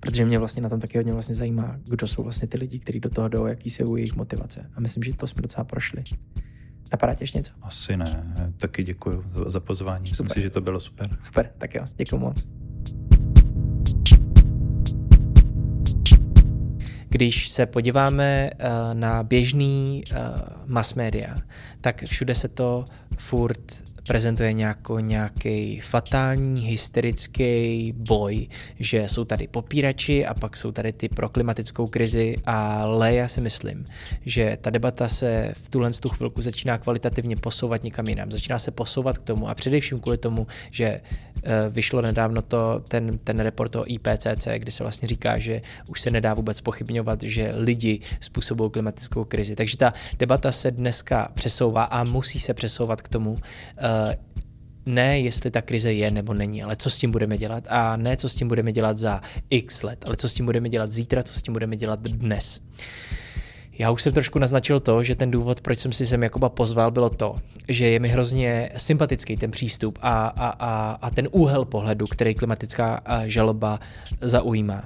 [0.00, 3.00] Protože mě vlastně na tom taky hodně vlastně zajímá, kdo jsou vlastně ty lidi, kteří
[3.00, 4.70] do toho jdou, jaký jsou jejich motivace.
[4.74, 6.04] A myslím, že to jsme docela prošli.
[6.92, 7.52] Napadá tě ještě něco?
[7.62, 8.34] Asi ne.
[8.56, 10.06] Taky děkuji za, pozvání.
[10.06, 10.24] Super.
[10.24, 11.18] Myslím si, že to bylo super.
[11.22, 11.84] Super, tak jo.
[11.96, 12.46] Děkuji moc.
[17.08, 20.16] Když se podíváme uh, na běžný uh,
[20.66, 21.34] mass media,
[21.80, 22.84] tak všude se to
[23.18, 28.48] furt prezentuje nějako, nějaký fatální, hysterický boj,
[28.78, 33.40] že jsou tady popírači a pak jsou tady ty pro klimatickou krizi, ale já si
[33.40, 33.84] myslím,
[34.26, 38.30] že ta debata se v tuhle tu chvilku začíná kvalitativně posouvat někam jinam.
[38.30, 41.00] Začíná se posouvat k tomu a především kvůli tomu, že eh,
[41.70, 46.10] vyšlo nedávno to, ten, ten report o IPCC, kde se vlastně říká, že už se
[46.10, 49.56] nedá vůbec pochybňovat, že lidi způsobují klimatickou krizi.
[49.56, 53.34] Takže ta debata se dneska přesouvá a musí se přesouvat k tomu,
[53.78, 54.16] eh,
[54.86, 58.16] ne jestli ta krize je nebo není, ale co s tím budeme dělat a ne
[58.16, 61.22] co s tím budeme dělat za x let, ale co s tím budeme dělat zítra,
[61.22, 62.60] co s tím budeme dělat dnes.
[63.78, 66.90] Já už jsem trošku naznačil to, že ten důvod, proč jsem si sem Jakoba pozval,
[66.90, 67.34] bylo to,
[67.68, 72.34] že je mi hrozně sympatický ten přístup a, a, a, a ten úhel pohledu, který
[72.34, 73.80] klimatická žaloba
[74.20, 74.82] zaujímá.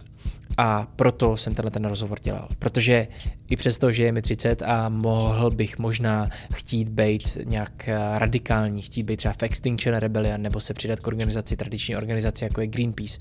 [0.56, 2.48] A proto jsem tenhle ten rozhovor dělal.
[2.58, 3.08] Protože
[3.50, 9.02] i přesto, že je mi 30 a mohl bych možná chtít být nějak radikální, chtít
[9.02, 13.18] být třeba v Extinction Rebellion nebo se přidat k organizaci, tradiční organizaci jako je Greenpeace.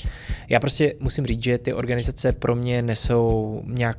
[0.49, 3.97] Já prostě musím říct, že ty organizace pro mě nesou nějak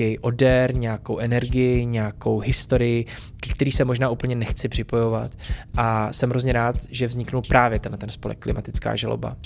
[0.00, 3.04] nějaký odér, nějakou energii, nějakou historii,
[3.40, 5.32] k který se možná úplně nechci připojovat.
[5.76, 9.36] A jsem hrozně rád, že vzniknul právě tenhle ten spolek klimatická žaloba.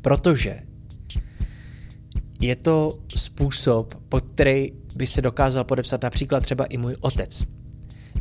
[0.00, 0.60] Protože
[2.40, 7.44] je to způsob, pod který by se dokázal podepsat například třeba i můj otec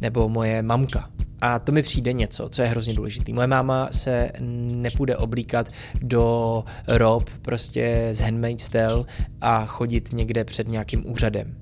[0.02, 1.10] nebo moje mamka.
[1.42, 3.34] A to mi přijde něco, co je hrozně důležité.
[3.34, 4.32] Moje máma se
[4.76, 5.68] nepůjde oblíkat
[6.02, 9.06] do rob prostě z Handmaid's Tale
[9.42, 11.56] a chodit někde před nějakým úřadem.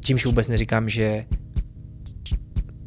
[0.00, 1.24] Čímž vůbec neříkám, že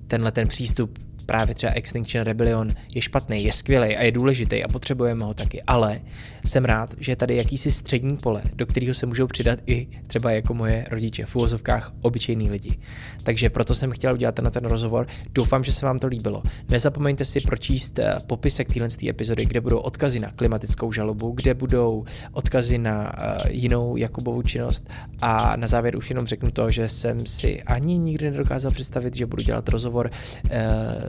[0.07, 4.67] tenhle ten přístup právě třeba Extinction Rebellion je špatný, je skvělý a je důležitý a
[4.67, 6.01] potřebujeme ho taky, ale
[6.45, 10.31] jsem rád, že je tady jakýsi střední pole, do kterého se můžou přidat i třeba
[10.31, 12.77] jako moje rodiče v úvozovkách obyčejní lidi.
[13.23, 15.07] Takže proto jsem chtěl udělat na ten rozhovor.
[15.31, 16.43] Doufám, že se vám to líbilo.
[16.71, 22.05] Nezapomeňte si pročíst eh, popisek téhle epizody, kde budou odkazy na klimatickou žalobu, kde budou
[22.31, 24.89] odkazy na uh, jinou Jakubovu činnost
[25.21, 29.25] a na závěr už jenom řeknu to, že jsem si ani nikdy nedokázal představit, že
[29.25, 30.51] budu dělat rozhovor uh,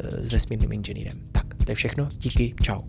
[0.08, 1.18] s vesmírným inženýrem.
[1.32, 2.08] Tak, to je všechno.
[2.18, 2.82] Díky, čau.